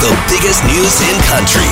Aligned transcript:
The 0.00 0.16
biggest 0.30 0.64
news 0.64 0.98
in 1.02 1.20
country. 1.28 1.68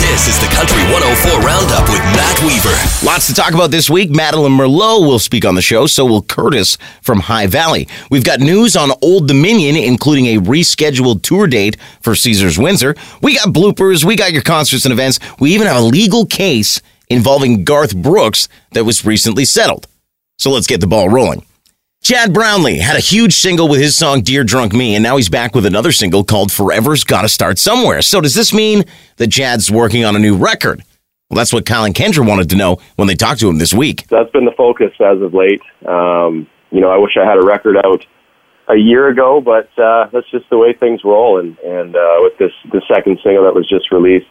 This 0.00 0.26
is 0.26 0.36
the 0.40 0.52
Country 0.52 0.82
104 0.90 1.40
Roundup 1.40 1.88
with 1.88 2.00
Matt 2.10 2.40
Weaver. 2.42 2.74
Lots 3.06 3.28
to 3.28 3.34
talk 3.34 3.54
about 3.54 3.70
this 3.70 3.88
week. 3.88 4.10
Madeline 4.10 4.50
Merlo 4.50 5.06
will 5.06 5.20
speak 5.20 5.44
on 5.44 5.54
the 5.54 5.62
show, 5.62 5.86
so 5.86 6.04
will 6.04 6.22
Curtis 6.22 6.76
from 7.02 7.20
High 7.20 7.46
Valley. 7.46 7.86
We've 8.10 8.24
got 8.24 8.40
news 8.40 8.74
on 8.74 8.90
Old 9.00 9.28
Dominion, 9.28 9.76
including 9.76 10.26
a 10.26 10.40
rescheduled 10.40 11.22
tour 11.22 11.46
date 11.46 11.76
for 12.00 12.16
Caesars 12.16 12.58
Windsor. 12.58 12.96
We 13.22 13.36
got 13.36 13.54
bloopers, 13.54 14.04
we 14.04 14.16
got 14.16 14.32
your 14.32 14.42
concerts 14.42 14.84
and 14.84 14.92
events. 14.92 15.20
We 15.38 15.54
even 15.54 15.68
have 15.68 15.76
a 15.76 15.86
legal 15.86 16.26
case 16.26 16.82
involving 17.08 17.62
Garth 17.62 17.96
Brooks 17.96 18.48
that 18.72 18.84
was 18.84 19.04
recently 19.04 19.44
settled. 19.44 19.86
So 20.36 20.50
let's 20.50 20.66
get 20.66 20.80
the 20.80 20.88
ball 20.88 21.08
rolling. 21.08 21.44
Chad 22.02 22.32
Brownlee 22.32 22.78
had 22.78 22.96
a 22.96 23.00
huge 23.00 23.34
single 23.34 23.68
with 23.68 23.80
his 23.80 23.96
song 23.96 24.22
Dear 24.22 24.44
Drunk 24.44 24.72
Me, 24.72 24.94
and 24.94 25.02
now 25.02 25.16
he's 25.16 25.28
back 25.28 25.54
with 25.54 25.66
another 25.66 25.92
single 25.92 26.24
called 26.24 26.50
Forever's 26.50 27.04
Gotta 27.04 27.28
Start 27.28 27.58
Somewhere. 27.58 28.02
So 28.02 28.20
does 28.20 28.34
this 28.34 28.54
mean 28.54 28.84
that 29.16 29.32
Chad's 29.32 29.70
working 29.70 30.04
on 30.04 30.16
a 30.16 30.18
new 30.18 30.36
record? 30.36 30.82
Well, 31.28 31.36
that's 31.36 31.52
what 31.52 31.66
Kyle 31.66 31.84
and 31.84 31.94
Kendra 31.94 32.26
wanted 32.26 32.48
to 32.50 32.56
know 32.56 32.78
when 32.96 33.08
they 33.08 33.14
talked 33.14 33.40
to 33.40 33.48
him 33.48 33.58
this 33.58 33.74
week. 33.74 34.06
That's 34.08 34.30
been 34.30 34.46
the 34.46 34.54
focus 34.56 34.92
as 35.00 35.20
of 35.20 35.34
late. 35.34 35.60
Um, 35.86 36.46
you 36.70 36.80
know, 36.80 36.88
I 36.88 36.96
wish 36.96 37.16
I 37.20 37.28
had 37.28 37.36
a 37.36 37.44
record 37.44 37.76
out 37.76 38.06
a 38.68 38.76
year 38.76 39.08
ago, 39.08 39.40
but 39.40 39.68
uh, 39.78 40.08
that's 40.10 40.30
just 40.30 40.48
the 40.50 40.56
way 40.56 40.72
things 40.72 41.02
roll. 41.04 41.40
And, 41.40 41.58
and 41.58 41.94
uh, 41.94 42.16
with 42.20 42.38
this 42.38 42.52
the 42.72 42.80
second 42.88 43.18
single 43.22 43.44
that 43.44 43.54
was 43.54 43.68
just 43.68 43.90
released, 43.90 44.28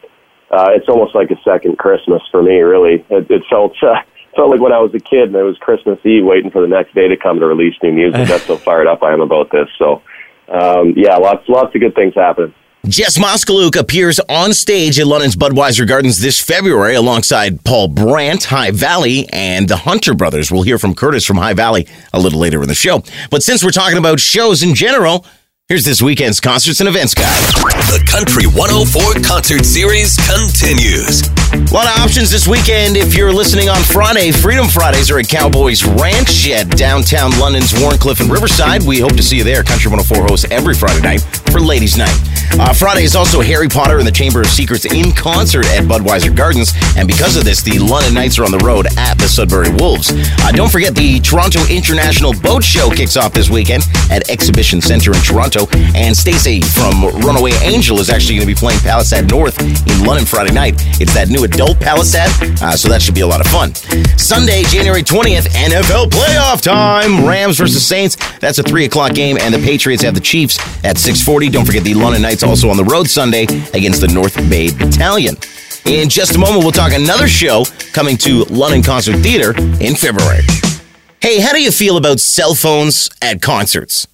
uh, 0.50 0.70
it's 0.70 0.88
almost 0.88 1.14
like 1.14 1.30
a 1.30 1.40
second 1.44 1.78
Christmas 1.78 2.22
for 2.32 2.42
me. 2.42 2.58
Really, 2.60 3.04
it, 3.10 3.30
it 3.30 3.42
felt 3.48 3.76
uh, 3.82 4.00
felt 4.36 4.50
like 4.50 4.60
when 4.60 4.72
I 4.72 4.78
was 4.78 4.94
a 4.94 5.00
kid 5.00 5.28
and 5.28 5.36
it 5.36 5.42
was 5.42 5.56
Christmas 5.58 5.98
Eve, 6.04 6.24
waiting 6.24 6.50
for 6.50 6.60
the 6.60 6.68
next 6.68 6.94
day 6.94 7.08
to 7.08 7.16
come 7.16 7.40
to 7.40 7.46
release 7.46 7.74
new 7.82 7.92
music. 7.92 8.28
That's 8.28 8.44
so 8.44 8.56
fired 8.56 8.86
up 8.86 9.02
I 9.02 9.12
am 9.12 9.20
about 9.20 9.50
this. 9.50 9.68
So, 9.78 10.02
um, 10.48 10.94
yeah, 10.96 11.16
lots 11.16 11.48
lots 11.48 11.74
of 11.74 11.80
good 11.80 11.94
things 11.94 12.14
happening. 12.14 12.54
Jess 12.86 13.18
Moskaluk 13.18 13.78
appears 13.78 14.18
on 14.30 14.54
stage 14.54 14.98
at 14.98 15.06
London's 15.06 15.36
Budweiser 15.36 15.86
Gardens 15.86 16.20
this 16.20 16.40
February 16.40 16.94
alongside 16.94 17.62
Paul 17.64 17.88
Brandt, 17.88 18.44
High 18.44 18.70
Valley, 18.70 19.28
and 19.30 19.68
the 19.68 19.76
Hunter 19.76 20.14
Brothers. 20.14 20.50
We'll 20.50 20.62
hear 20.62 20.78
from 20.78 20.94
Curtis 20.94 21.24
from 21.24 21.36
High 21.36 21.54
Valley 21.54 21.86
a 22.14 22.20
little 22.20 22.38
later 22.38 22.62
in 22.62 22.68
the 22.68 22.74
show. 22.74 23.02
But 23.30 23.42
since 23.42 23.62
we're 23.62 23.72
talking 23.72 23.98
about 23.98 24.20
shows 24.20 24.62
in 24.62 24.74
general, 24.74 25.26
Here's 25.68 25.84
this 25.84 26.00
weekend's 26.00 26.40
concerts 26.40 26.80
and 26.80 26.88
events 26.88 27.12
guide. 27.12 27.44
The 27.92 28.02
Country 28.08 28.46
104 28.46 29.20
concert 29.22 29.66
series 29.66 30.16
continues. 30.16 31.20
A 31.52 31.74
lot 31.74 31.84
of 31.84 32.00
options 32.00 32.30
this 32.30 32.48
weekend. 32.48 32.96
If 32.96 33.14
you're 33.14 33.34
listening 33.34 33.68
on 33.68 33.82
Friday, 33.82 34.32
Freedom 34.32 34.66
Fridays 34.66 35.10
are 35.10 35.18
at 35.18 35.28
Cowboys 35.28 35.84
Ranch 35.84 36.48
at 36.48 36.70
downtown 36.70 37.38
London's 37.38 37.72
Wharncliffe 37.72 38.20
and 38.20 38.30
Riverside. 38.30 38.82
We 38.84 38.98
hope 38.98 39.14
to 39.16 39.22
see 39.22 39.36
you 39.36 39.44
there. 39.44 39.62
Country 39.62 39.90
104 39.90 40.28
hosts 40.28 40.50
every 40.50 40.72
Friday 40.72 41.02
night 41.02 41.20
for 41.52 41.60
Ladies' 41.60 41.98
Night. 41.98 42.16
Uh, 42.52 42.72
Friday 42.72 43.04
is 43.04 43.14
also 43.14 43.42
Harry 43.42 43.68
Potter 43.68 43.98
and 43.98 44.06
the 44.06 44.12
Chamber 44.12 44.40
of 44.40 44.46
Secrets 44.46 44.86
in 44.86 45.12
concert 45.12 45.66
at 45.66 45.84
Budweiser 45.84 46.34
Gardens. 46.34 46.72
And 46.96 47.06
because 47.06 47.36
of 47.36 47.44
this, 47.44 47.60
the 47.62 47.78
London 47.78 48.14
Knights 48.14 48.38
are 48.38 48.44
on 48.44 48.50
the 48.50 48.58
road 48.58 48.86
at 48.96 49.18
the 49.18 49.28
Sudbury 49.28 49.70
Wolves. 49.78 50.12
Uh, 50.14 50.52
don't 50.52 50.72
forget 50.72 50.94
the 50.94 51.20
Toronto 51.20 51.60
International 51.70 52.32
Boat 52.40 52.64
Show 52.64 52.88
kicks 52.90 53.16
off 53.16 53.32
this 53.34 53.50
weekend 53.50 53.84
at 54.10 54.30
Exhibition 54.30 54.80
Center 54.80 55.12
in 55.12 55.20
Toronto. 55.20 55.57
And 55.94 56.16
Stacey 56.16 56.60
from 56.60 57.04
Runaway 57.24 57.52
Angel 57.62 57.98
is 58.00 58.10
actually 58.10 58.36
going 58.36 58.46
to 58.48 58.54
be 58.54 58.58
playing 58.58 58.78
Palasad 58.80 59.30
North 59.30 59.60
in 59.60 60.04
London 60.04 60.26
Friday 60.26 60.52
night. 60.52 60.74
It's 61.00 61.14
that 61.14 61.28
new 61.28 61.44
adult 61.44 61.80
Palisade, 61.80 62.30
uh, 62.62 62.76
so 62.76 62.88
that 62.88 63.02
should 63.02 63.14
be 63.14 63.22
a 63.22 63.26
lot 63.26 63.40
of 63.40 63.46
fun. 63.48 63.74
Sunday, 64.18 64.62
January 64.64 65.02
20th, 65.02 65.48
NFL 65.48 66.10
playoff 66.10 66.60
time. 66.60 67.26
Rams 67.26 67.58
versus 67.58 67.84
Saints. 67.84 68.16
That's 68.38 68.58
a 68.58 68.62
3 68.62 68.84
o'clock 68.84 69.14
game, 69.14 69.38
and 69.40 69.54
the 69.54 69.58
Patriots 69.58 70.02
have 70.02 70.14
the 70.14 70.20
Chiefs 70.20 70.58
at 70.84 70.98
640. 70.98 71.48
Don't 71.48 71.64
forget 71.64 71.84
the 71.84 71.94
London 71.94 72.22
Knights 72.22 72.42
also 72.42 72.68
on 72.70 72.76
the 72.76 72.84
road 72.84 73.08
Sunday 73.08 73.44
against 73.74 74.00
the 74.00 74.08
North 74.08 74.36
Bay 74.48 74.70
Battalion. 74.70 75.36
In 75.84 76.08
just 76.08 76.36
a 76.36 76.38
moment, 76.38 76.62
we'll 76.62 76.72
talk 76.72 76.92
another 76.92 77.28
show 77.28 77.64
coming 77.92 78.16
to 78.18 78.44
London 78.44 78.82
Concert 78.82 79.16
Theater 79.20 79.54
in 79.80 79.94
February. 79.94 80.42
Hey, 81.20 81.40
how 81.40 81.52
do 81.52 81.62
you 81.62 81.70
feel 81.72 81.96
about 81.96 82.20
cell 82.20 82.54
phones 82.54 83.10
at 83.22 83.40
concerts? 83.42 84.06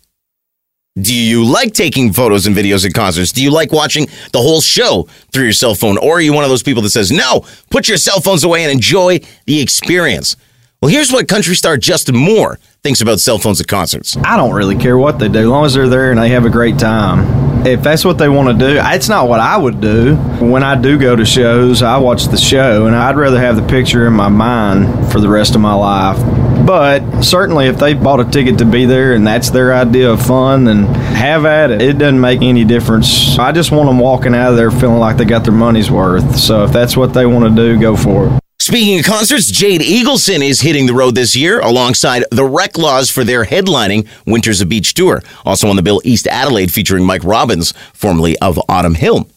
Do 1.01 1.13
you 1.13 1.45
like 1.45 1.73
taking 1.73 2.13
photos 2.13 2.47
and 2.47 2.55
videos 2.55 2.87
at 2.87 2.95
concerts? 2.95 3.33
Do 3.33 3.43
you 3.43 3.51
like 3.51 3.73
watching 3.73 4.07
the 4.31 4.39
whole 4.39 4.61
show 4.61 5.09
through 5.33 5.43
your 5.43 5.53
cell 5.53 5.75
phone? 5.75 5.99
Or 5.99 6.19
are 6.19 6.21
you 6.21 6.33
one 6.33 6.45
of 6.45 6.51
those 6.51 6.63
people 6.63 6.83
that 6.83 6.91
says, 6.91 7.11
no, 7.11 7.45
put 7.69 7.89
your 7.89 7.97
cell 7.97 8.21
phones 8.21 8.45
away 8.45 8.63
and 8.63 8.71
enjoy 8.71 9.19
the 9.47 9.61
experience? 9.61 10.37
Well, 10.81 10.93
here's 10.93 11.11
what 11.11 11.27
country 11.27 11.57
star 11.57 11.77
Justin 11.79 12.17
Moore 12.17 12.61
thinks 12.85 13.01
about 13.01 13.19
cell 13.19 13.39
phones 13.39 13.63
at 13.63 13.67
concerts. 13.67 14.15
I 14.19 14.37
don't 14.37 14.53
really 14.53 14.77
care 14.77 14.99
what 14.99 15.19
they 15.19 15.31
do, 15.31 15.39
as 15.39 15.47
long 15.47 15.65
as 15.65 15.73
they're 15.73 15.89
there 15.89 16.11
and 16.11 16.21
they 16.21 16.29
have 16.29 16.45
a 16.45 16.51
great 16.51 16.79
time. 16.79 17.67
If 17.67 17.83
that's 17.83 18.05
what 18.05 18.19
they 18.19 18.29
want 18.29 18.59
to 18.59 18.67
do, 18.73 18.79
it's 18.79 19.09
not 19.09 19.27
what 19.27 19.41
I 19.41 19.57
would 19.57 19.81
do. 19.81 20.17
When 20.17 20.63
I 20.63 20.79
do 20.79 20.99
go 20.99 21.17
to 21.17 21.25
shows, 21.25 21.83
I 21.83 21.97
watch 21.97 22.27
the 22.27 22.37
show, 22.37 22.85
and 22.85 22.95
I'd 22.95 23.17
rather 23.17 23.41
have 23.41 23.57
the 23.57 23.67
picture 23.67 24.07
in 24.07 24.13
my 24.13 24.29
mind 24.29 25.11
for 25.11 25.19
the 25.19 25.31
rest 25.31 25.55
of 25.55 25.63
my 25.63 25.73
life. 25.73 26.19
But 26.67 27.23
certainly, 27.23 27.69
if 27.69 27.79
they 27.79 27.95
bought 27.95 28.21
a 28.21 28.31
ticket 28.31 28.59
to 28.59 28.67
be 28.67 28.85
there 28.85 29.15
and 29.15 29.27
that's 29.27 29.49
their 29.49 29.73
idea 29.73 30.11
of 30.11 30.21
fun, 30.21 30.65
then 30.65 30.85
have 30.85 31.47
at 31.47 31.71
it. 31.71 31.81
It 31.81 31.97
doesn't 31.97 32.21
make 32.21 32.43
any 32.43 32.65
difference. 32.65 33.39
I 33.39 33.53
just 33.53 33.71
want 33.71 33.89
them 33.89 33.99
walking 33.99 34.35
out 34.35 34.51
of 34.51 34.57
there 34.59 34.71
feeling 34.71 34.99
like 34.99 35.17
they 35.17 35.25
got 35.25 35.45
their 35.45 35.55
money's 35.55 35.91
worth. 35.91 36.37
So 36.37 36.65
if 36.65 36.73
that's 36.73 36.99
what 36.99 37.15
they 37.15 37.25
want 37.25 37.49
to 37.49 37.55
do, 37.55 37.81
go 37.81 37.97
for 37.97 38.29
it. 38.29 38.44
Speaking 38.67 38.99
of 38.99 39.05
concerts, 39.05 39.51
Jade 39.51 39.83
Eagleson 39.83 40.43
is 40.43 40.63
hitting 40.63 40.87
the 40.87 40.95
road 40.95 41.15
this 41.15 41.37
year 41.37 41.61
alongside 41.61 42.25
the 42.31 42.45
Reklaws 42.45 43.13
for 43.13 43.23
their 43.23 43.45
headlining 43.45 44.09
Winters 44.27 44.63
of 44.63 44.71
Beach 44.71 44.95
tour. 44.95 45.23
Also 45.45 45.69
on 45.69 45.77
the 45.77 45.83
bill, 45.83 46.01
East 46.03 46.27
Adelaide 46.27 46.73
featuring 46.73 47.05
Mike 47.05 47.25
Robbins, 47.25 47.73
formerly 47.93 48.39
of 48.39 48.59
Autumn 48.71 48.95
Hill. 48.95 49.29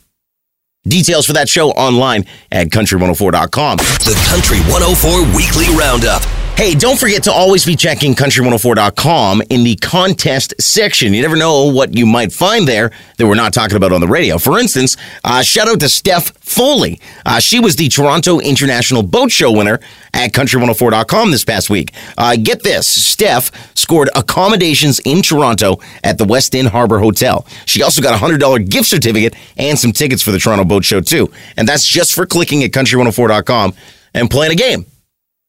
Details 0.87 1.25
for 1.25 1.33
that 1.33 1.49
show 1.49 1.71
online 1.71 2.23
at 2.53 2.67
country104.com. 2.67 3.75
The 3.75 4.27
Country 4.29 4.59
104 4.71 5.35
Weekly 5.35 5.77
Roundup. 5.77 6.23
Hey, 6.57 6.73
don't 6.73 6.99
forget 6.99 7.21
to 7.25 7.31
always 7.31 7.67
be 7.67 7.75
checking 7.75 8.15
country104.com 8.15 9.43
in 9.51 9.63
the 9.63 9.75
contest 9.75 10.55
section. 10.59 11.13
You 11.13 11.21
never 11.21 11.35
know 11.35 11.65
what 11.71 11.95
you 11.95 12.07
might 12.07 12.33
find 12.33 12.67
there 12.67 12.91
that 13.17 13.27
we're 13.27 13.35
not 13.35 13.53
talking 13.53 13.77
about 13.77 13.91
on 13.91 14.01
the 14.01 14.07
radio. 14.07 14.39
For 14.39 14.57
instance, 14.57 14.97
uh, 15.23 15.43
shout 15.43 15.67
out 15.67 15.79
to 15.81 15.87
Steph 15.87 16.35
Foley. 16.39 16.99
Uh, 17.27 17.39
she 17.39 17.59
was 17.59 17.75
the 17.75 17.89
Toronto 17.89 18.39
International 18.39 19.03
Boat 19.03 19.31
Show 19.31 19.51
winner 19.51 19.79
at 20.15 20.33
country104.com 20.33 21.29
this 21.29 21.45
past 21.45 21.69
week. 21.69 21.93
Uh, 22.17 22.35
get 22.35 22.63
this 22.63 22.87
Steph 22.87 23.51
scored 23.77 24.09
accommodations 24.15 24.97
in 25.05 25.21
Toronto 25.21 25.77
at 26.03 26.17
the 26.17 26.25
West 26.25 26.55
End 26.55 26.69
Harbor 26.69 26.97
Hotel. 26.97 27.45
She 27.67 27.83
also 27.83 28.01
got 28.01 28.19
a 28.19 28.25
$100 28.25 28.67
gift 28.67 28.87
certificate 28.87 29.35
and 29.57 29.77
some 29.77 29.91
tickets 29.91 30.23
for 30.23 30.31
the 30.31 30.39
Toronto 30.39 30.65
Boat 30.65 30.83
Show, 30.83 31.01
too. 31.01 31.31
And 31.55 31.67
that's 31.67 31.87
just 31.87 32.15
for 32.15 32.25
clicking 32.25 32.63
at 32.63 32.71
country104.com 32.71 33.75
and 34.15 34.27
playing 34.27 34.53
a 34.53 34.55
game. 34.55 34.87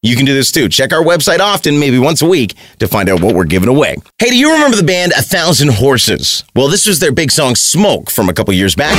You 0.00 0.14
can 0.14 0.24
do 0.24 0.32
this 0.32 0.52
too. 0.52 0.68
Check 0.68 0.92
our 0.92 1.02
website 1.02 1.40
often, 1.40 1.80
maybe 1.80 1.98
once 1.98 2.22
a 2.22 2.26
week, 2.26 2.54
to 2.78 2.86
find 2.86 3.08
out 3.08 3.20
what 3.20 3.34
we're 3.34 3.42
giving 3.42 3.68
away. 3.68 3.96
Hey, 4.20 4.30
do 4.30 4.36
you 4.36 4.52
remember 4.52 4.76
the 4.76 4.84
band 4.84 5.10
A 5.10 5.22
Thousand 5.22 5.72
Horses? 5.72 6.44
Well, 6.54 6.68
this 6.68 6.86
was 6.86 7.00
their 7.00 7.10
big 7.10 7.32
song 7.32 7.56
Smoke 7.56 8.08
from 8.08 8.28
a 8.28 8.32
couple 8.32 8.54
years 8.54 8.76
back. 8.76 8.94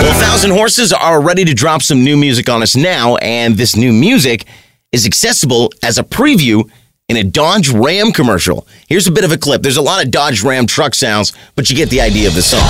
Well, 0.00 0.10
A 0.10 0.14
Thousand 0.14 0.52
Horses 0.52 0.92
are 0.92 1.20
ready 1.20 1.44
to 1.44 1.52
drop 1.52 1.82
some 1.82 2.02
new 2.02 2.16
music 2.16 2.48
on 2.48 2.62
us 2.62 2.74
now, 2.74 3.16
and 3.16 3.56
this 3.56 3.76
new 3.76 3.92
music 3.92 4.46
is 4.90 5.04
accessible 5.04 5.70
as 5.82 5.98
a 5.98 6.02
preview 6.02 6.66
in 7.08 7.16
a 7.16 7.24
Dodge 7.24 7.70
Ram 7.70 8.12
commercial. 8.12 8.66
Here's 8.86 9.06
a 9.06 9.10
bit 9.10 9.24
of 9.24 9.32
a 9.32 9.38
clip. 9.38 9.62
There's 9.62 9.78
a 9.78 9.82
lot 9.82 10.04
of 10.04 10.10
Dodge 10.10 10.42
Ram 10.42 10.66
truck 10.66 10.94
sounds, 10.94 11.32
but 11.56 11.70
you 11.70 11.76
get 11.76 11.88
the 11.88 12.02
idea 12.02 12.28
of 12.28 12.34
the 12.34 12.42
song. 12.42 12.60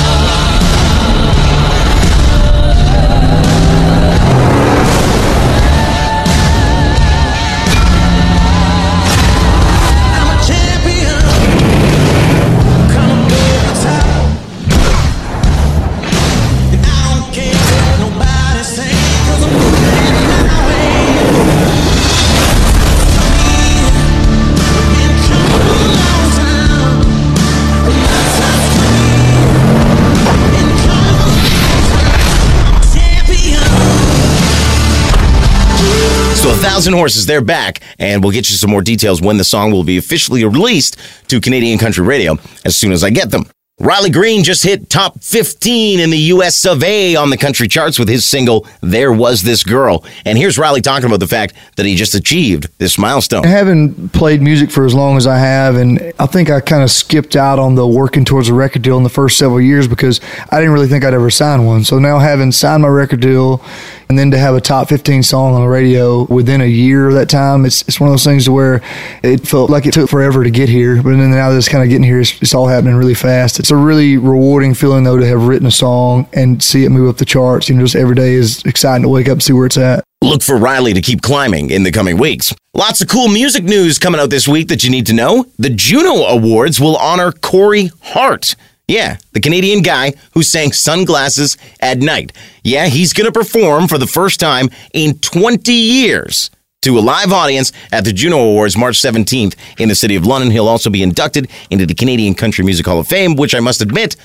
Thousand 36.79 36.93
Horses, 36.93 37.27
they're 37.27 37.41
back, 37.41 37.83
and 37.99 38.23
we'll 38.23 38.31
get 38.31 38.49
you 38.51 38.55
some 38.55 38.71
more 38.71 38.83
details 38.83 39.21
when 39.21 39.37
the 39.37 39.43
song 39.43 39.73
will 39.73 39.83
be 39.83 39.97
officially 39.97 40.45
released 40.45 40.97
to 41.27 41.41
Canadian 41.41 41.77
Country 41.77 42.07
Radio 42.07 42.39
as 42.65 42.77
soon 42.77 42.93
as 42.93 43.03
I 43.03 43.11
get 43.11 43.33
them. 43.33 43.51
Riley 43.81 44.11
Green 44.11 44.43
just 44.43 44.65
hit 44.65 44.91
top 44.91 45.23
15 45.23 46.01
in 46.01 46.11
the 46.11 46.19
US 46.19 46.67
of 46.67 46.83
A 46.83 47.15
on 47.15 47.31
the 47.31 47.37
country 47.37 47.69
charts 47.69 47.97
with 47.97 48.09
his 48.09 48.25
single, 48.25 48.67
There 48.81 49.13
Was 49.13 49.43
This 49.43 49.63
Girl. 49.63 50.05
And 50.25 50.37
here's 50.37 50.59
Riley 50.59 50.81
talking 50.81 51.07
about 51.07 51.21
the 51.21 51.29
fact 51.29 51.55
that 51.77 51.87
he 51.87 51.95
just 51.95 52.13
achieved 52.13 52.69
this 52.79 52.99
milestone. 52.99 53.45
I 53.45 53.51
haven't 53.51 54.09
played 54.09 54.43
music 54.43 54.73
for 54.73 54.85
as 54.85 54.95
long 54.95 55.17
as 55.17 55.29
I 55.29 55.39
have, 55.39 55.77
and 55.77 56.13
I 56.19 56.27
think 56.27 56.51
I 56.51 56.61
kind 56.61 56.83
of 56.83 56.91
skipped 56.91 57.37
out 57.37 57.61
on 57.61 57.77
the 57.77 57.87
working 57.87 58.25
towards 58.25 58.49
a 58.49 58.55
record 58.55 58.83
deal 58.83 58.97
in 58.97 59.05
the 59.05 59.09
first 59.09 59.39
several 59.39 59.61
years 59.61 59.87
because 59.87 60.21
I 60.51 60.59
didn't 60.59 60.73
really 60.73 60.89
think 60.89 61.05
I'd 61.05 61.15
ever 61.15 61.31
sign 61.31 61.65
one. 61.65 61.85
So 61.85 62.01
now 62.01 62.19
having 62.19 62.51
signed 62.51 62.83
my 62.83 62.89
record 62.89 63.21
deal 63.21 63.63
and 64.09 64.19
then 64.19 64.31
to 64.31 64.39
have 64.39 64.55
a 64.55 64.61
top 64.61 64.89
15 64.89 65.23
song 65.23 65.55
on 65.55 65.61
the 65.61 65.69
radio 65.69 66.25
within 66.25 66.63
a 66.63 66.67
year 66.67 67.09
of 67.09 67.15
that 67.15 67.29
time, 67.29 67.65
it's, 67.65 67.83
it's 67.83 68.01
one 68.01 68.09
of 68.09 68.13
those 68.13 68.25
things 68.25 68.47
to 68.47 68.53
where 68.53 68.83
it 69.23 69.47
felt 69.47 69.71
like 69.71 69.87
it 69.87 69.93
took 69.93 70.09
forever 70.09 70.43
to 70.43 70.51
get 70.51 70.69
here. 70.69 70.97
But 70.97 71.11
then 71.11 71.31
now 71.31 71.51
that 71.51 71.59
it's 71.59 71.69
kind 71.69 71.85
of 71.85 71.91
getting 71.91 72.05
here, 72.05 72.21
it's, 72.21 72.41
it's 72.41 72.55
all 72.55 72.67
happening 72.67 72.97
really 72.97 73.15
fast. 73.15 73.61
A 73.71 73.77
really 73.77 74.17
rewarding 74.17 74.75
feeling, 74.75 75.05
though, 75.05 75.19
to 75.19 75.27
have 75.27 75.47
written 75.47 75.67
a 75.67 75.71
song 75.71 76.29
and 76.33 76.63
see 76.63 76.85
it 76.85 76.91
move 76.91 77.09
up 77.09 77.17
the 77.17 77.25
charts. 77.25 77.69
You 77.69 77.75
know, 77.75 77.83
just 77.83 77.97
every 77.97 78.15
day 78.15 78.35
is 78.35 78.63
exciting 78.65 79.03
to 79.03 79.09
wake 79.09 79.29
up 79.29 79.35
and 79.35 79.43
see 79.43 79.53
where 79.53 79.67
it's 79.67 79.79
at. 79.79 80.05
Look 80.23 80.43
for 80.43 80.57
Riley 80.57 80.93
to 80.95 81.01
keep 81.01 81.23
climbing 81.23 81.71
in 81.71 81.85
the 81.85 81.93
coming 81.93 82.19
weeks. 82.19 82.55
Lots 82.75 83.01
of 83.01 83.09
cool 83.09 83.29
music 83.29 83.65
news 83.65 83.99
coming 83.99 84.21
out 84.21 84.31
this 84.31 84.49
week 84.49 84.69
that 84.69 84.85
you 84.85 84.91
need 84.91 85.07
to 85.07 85.13
know. 85.13 85.47
The 85.59 85.71
Juno 85.71 86.25
Awards 86.25 86.81
will 86.81 86.97
honor 86.97 87.33
Corey 87.33 87.91
Hart. 88.03 88.57
Yeah, 88.89 89.19
the 89.33 89.41
Canadian 89.41 89.83
guy 89.83 90.15
who 90.33 90.43
sang 90.43 90.73
Sunglasses 90.73 91.57
at 91.81 91.99
Night. 91.99 92.33
Yeah, 92.65 92.87
he's 92.87 93.13
going 93.13 93.27
to 93.27 93.33
perform 93.33 93.87
for 93.87 93.99
the 93.99 94.07
first 94.07 94.41
time 94.41 94.71
in 94.95 95.19
20 95.19 95.73
years 95.73 96.51
to 96.83 96.97
a 96.97 97.01
live 97.01 97.33
audience 97.33 97.73
at 97.91 98.05
the 98.05 98.13
Juno 98.13 98.39
Awards 98.39 98.77
March 98.77 99.01
17th 99.01 99.57
in 99.79 99.89
the 99.89 99.95
city 99.95 100.15
of 100.15 100.25
London. 100.25 100.51
He'll 100.51 100.69
also 100.69 100.91
be 100.91 101.03
inducted 101.03 101.51
into 101.71 101.87
the 101.87 101.95
Canadian 101.95 102.35
Country 102.35 102.65
Music 102.65 102.87
Hall 102.87 103.01
of 103.01 103.09
Fame, 103.09 103.35
which 103.35 103.55
I 103.55 103.61
must 103.61 103.81
admit, 103.81 104.17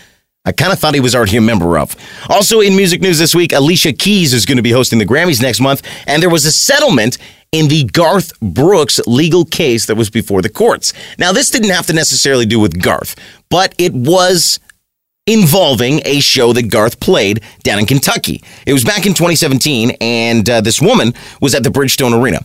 I 0.46 0.52
kind 0.52 0.72
of 0.72 0.78
thought 0.78 0.94
he 0.94 1.00
was 1.00 1.16
already 1.16 1.38
a 1.38 1.42
member 1.42 1.80
of. 1.80 1.96
Also 2.30 2.60
in 2.60 2.76
music 2.76 3.02
news 3.02 3.18
this 3.18 3.34
week, 3.34 3.54
Alicia 3.54 3.94
Keys 3.94 4.34
is 4.34 4.46
going 4.46 4.58
to 4.58 4.64
be 4.64 4.72
hosting 4.72 5.00
the 5.00 5.06
Grammys 5.06 5.42
next 5.42 5.62
month, 5.62 5.82
and 6.06 6.22
there 6.22 6.30
was 6.30 6.46
a 6.46 6.52
settlement 6.52 7.18
in 7.52 7.70
the 7.70 7.86
Garth 7.86 8.40
Brooks 8.40 9.00
legal 9.08 9.46
case 9.46 9.86
that 9.86 9.96
was 9.96 10.10
before 10.10 10.42
the 10.42 10.50
courts. 10.50 10.94
Now, 11.18 11.32
this 11.32 11.50
didn't 11.50 11.70
have 11.70 11.88
to 11.88 11.94
necessarily 11.94 12.46
do 12.46 12.60
with 12.60 12.82
Garth, 12.82 13.16
but 13.50 13.74
it 13.78 13.94
was 13.94 14.60
involving 15.26 16.02
a 16.06 16.20
show 16.20 16.54
that 16.54 16.64
Garth 16.64 17.00
played 17.00 17.42
down 17.64 17.80
in 17.80 17.86
Kentucky. 17.86 18.44
It 18.66 18.74
was 18.74 18.84
back 18.84 19.06
in 19.06 19.14
2017, 19.14 19.92
and 20.02 20.50
uh, 20.50 20.62
this 20.62 20.82
woman 20.82 21.14
was 21.42 21.56
at 21.56 21.64
the 21.64 21.70
Bridgestone 21.70 22.20
Arena. 22.20 22.40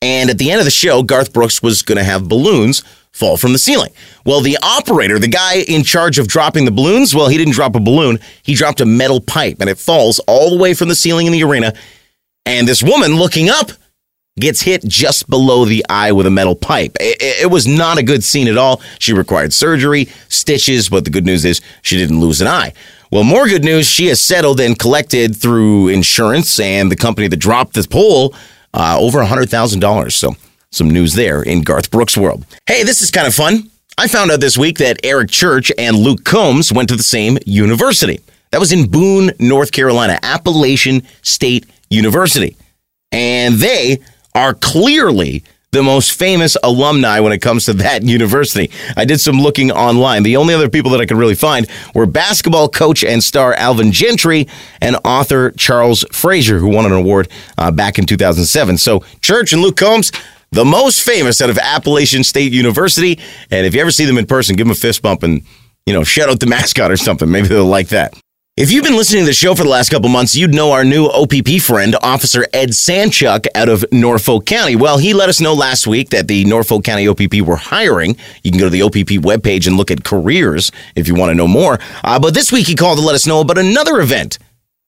And 0.00 0.30
at 0.30 0.38
the 0.38 0.50
end 0.50 0.60
of 0.60 0.64
the 0.64 0.70
show, 0.70 1.02
Garth 1.02 1.32
Brooks 1.32 1.62
was 1.62 1.82
going 1.82 1.98
to 1.98 2.04
have 2.04 2.28
balloons 2.28 2.84
fall 3.12 3.36
from 3.36 3.52
the 3.52 3.58
ceiling. 3.58 3.90
Well, 4.24 4.40
the 4.40 4.58
operator, 4.62 5.18
the 5.18 5.26
guy 5.26 5.56
in 5.56 5.82
charge 5.82 6.18
of 6.18 6.28
dropping 6.28 6.66
the 6.66 6.70
balloons, 6.70 7.14
well, 7.14 7.28
he 7.28 7.36
didn't 7.36 7.54
drop 7.54 7.74
a 7.74 7.80
balloon. 7.80 8.20
He 8.42 8.54
dropped 8.54 8.80
a 8.80 8.86
metal 8.86 9.20
pipe, 9.20 9.56
and 9.60 9.68
it 9.68 9.78
falls 9.78 10.20
all 10.20 10.50
the 10.50 10.56
way 10.56 10.74
from 10.74 10.88
the 10.88 10.94
ceiling 10.94 11.26
in 11.26 11.32
the 11.32 11.42
arena. 11.42 11.72
And 12.46 12.68
this 12.68 12.82
woman 12.82 13.16
looking 13.16 13.48
up 13.48 13.72
gets 14.40 14.62
hit 14.62 14.84
just 14.84 15.28
below 15.28 15.64
the 15.64 15.84
eye 15.88 16.12
with 16.12 16.26
a 16.26 16.30
metal 16.30 16.54
pipe. 16.54 16.96
It, 17.00 17.42
it, 17.42 17.50
was 17.50 17.66
not 17.66 17.98
a 17.98 18.02
good 18.02 18.22
scene 18.22 18.48
at 18.48 18.56
all. 18.56 18.80
She 18.98 19.12
required 19.12 19.52
surgery, 19.52 20.06
stitches, 20.28 20.88
but 20.88 21.04
the 21.04 21.10
good 21.10 21.26
news 21.26 21.44
is 21.44 21.60
she 21.82 21.96
didn't 21.96 22.20
lose 22.20 22.40
an 22.40 22.46
eye. 22.46 22.72
Well, 23.10 23.24
more 23.24 23.48
good 23.48 23.64
news, 23.64 23.88
she 23.88 24.06
has 24.08 24.20
settled 24.20 24.60
and 24.60 24.78
collected 24.78 25.34
through 25.34 25.88
insurance 25.88 26.60
and 26.60 26.90
the 26.90 26.96
company 26.96 27.26
that 27.28 27.38
dropped 27.38 27.74
the 27.74 27.86
pole 27.88 28.34
uh, 28.74 28.98
over 29.00 29.20
$100,000. 29.20 30.12
So, 30.12 30.34
some 30.70 30.90
news 30.90 31.14
there 31.14 31.42
in 31.42 31.62
Garth 31.62 31.90
Brooks' 31.90 32.16
world. 32.16 32.44
Hey, 32.66 32.82
this 32.82 33.00
is 33.00 33.10
kind 33.10 33.26
of 33.26 33.34
fun. 33.34 33.70
I 33.96 34.06
found 34.06 34.30
out 34.30 34.40
this 34.40 34.58
week 34.58 34.78
that 34.78 35.00
Eric 35.02 35.30
Church 35.30 35.72
and 35.78 35.96
Luke 35.96 36.24
Combs 36.24 36.72
went 36.72 36.88
to 36.90 36.96
the 36.96 37.02
same 37.02 37.38
university. 37.46 38.20
That 38.50 38.60
was 38.60 38.72
in 38.72 38.90
Boone, 38.90 39.32
North 39.40 39.72
Carolina, 39.72 40.18
Appalachian 40.22 41.02
State 41.22 41.66
University. 41.90 42.56
And 43.10 43.54
they 43.56 43.98
are 44.34 44.54
clearly 44.54 45.44
the 45.70 45.82
most 45.82 46.12
famous 46.18 46.56
alumni 46.62 47.20
when 47.20 47.32
it 47.32 47.38
comes 47.38 47.66
to 47.66 47.74
that 47.74 48.02
university. 48.04 48.70
I 48.96 49.04
did 49.04 49.20
some 49.20 49.40
looking 49.40 49.70
online. 49.70 50.22
The 50.22 50.36
only 50.36 50.54
other 50.54 50.68
people 50.68 50.90
that 50.92 51.00
I 51.00 51.06
could 51.06 51.18
really 51.18 51.34
find 51.34 51.66
were 51.94 52.06
basketball 52.06 52.68
coach 52.68 53.04
and 53.04 53.22
star 53.22 53.54
Alvin 53.54 53.92
Gentry 53.92 54.48
and 54.80 54.96
author 55.04 55.50
Charles 55.52 56.04
Frazier, 56.10 56.58
who 56.58 56.68
won 56.68 56.86
an 56.86 56.92
award 56.92 57.28
uh, 57.58 57.70
back 57.70 57.98
in 57.98 58.06
2007. 58.06 58.78
So, 58.78 59.04
Church 59.20 59.52
and 59.52 59.60
Luke 59.60 59.76
Combs, 59.76 60.10
the 60.50 60.64
most 60.64 61.02
famous 61.02 61.42
out 61.42 61.50
of 61.50 61.58
Appalachian 61.58 62.24
State 62.24 62.52
University. 62.52 63.18
And 63.50 63.66
if 63.66 63.74
you 63.74 63.80
ever 63.80 63.90
see 63.90 64.06
them 64.06 64.16
in 64.16 64.26
person, 64.26 64.56
give 64.56 64.66
them 64.66 64.72
a 64.72 64.74
fist 64.74 65.02
bump 65.02 65.22
and, 65.22 65.42
you 65.84 65.92
know, 65.92 66.04
shout 66.04 66.30
out 66.30 66.40
the 66.40 66.46
mascot 66.46 66.90
or 66.90 66.96
something. 66.96 67.30
Maybe 67.30 67.48
they'll 67.48 67.66
like 67.66 67.88
that. 67.88 68.14
If 68.60 68.72
you've 68.72 68.82
been 68.82 68.96
listening 68.96 69.22
to 69.22 69.26
the 69.26 69.34
show 69.34 69.54
for 69.54 69.62
the 69.62 69.68
last 69.68 69.88
couple 69.88 70.08
months, 70.08 70.34
you'd 70.34 70.52
know 70.52 70.72
our 70.72 70.82
new 70.82 71.06
OPP 71.06 71.60
friend, 71.62 71.94
Officer 72.02 72.44
Ed 72.52 72.70
Sanchuk 72.70 73.46
out 73.54 73.68
of 73.68 73.84
Norfolk 73.92 74.46
County. 74.46 74.74
Well, 74.74 74.98
he 74.98 75.14
let 75.14 75.28
us 75.28 75.40
know 75.40 75.54
last 75.54 75.86
week 75.86 76.10
that 76.10 76.26
the 76.26 76.44
Norfolk 76.44 76.82
County 76.82 77.06
OPP 77.06 77.42
were 77.42 77.54
hiring. 77.54 78.16
You 78.42 78.50
can 78.50 78.58
go 78.58 78.66
to 78.66 78.70
the 78.70 78.82
OPP 78.82 79.22
webpage 79.22 79.68
and 79.68 79.76
look 79.76 79.92
at 79.92 80.02
careers 80.02 80.72
if 80.96 81.06
you 81.06 81.14
want 81.14 81.30
to 81.30 81.36
know 81.36 81.46
more. 81.46 81.78
Uh, 82.02 82.18
but 82.18 82.34
this 82.34 82.50
week 82.50 82.66
he 82.66 82.74
called 82.74 82.98
to 82.98 83.04
let 83.04 83.14
us 83.14 83.28
know 83.28 83.40
about 83.40 83.58
another 83.58 84.00
event 84.00 84.40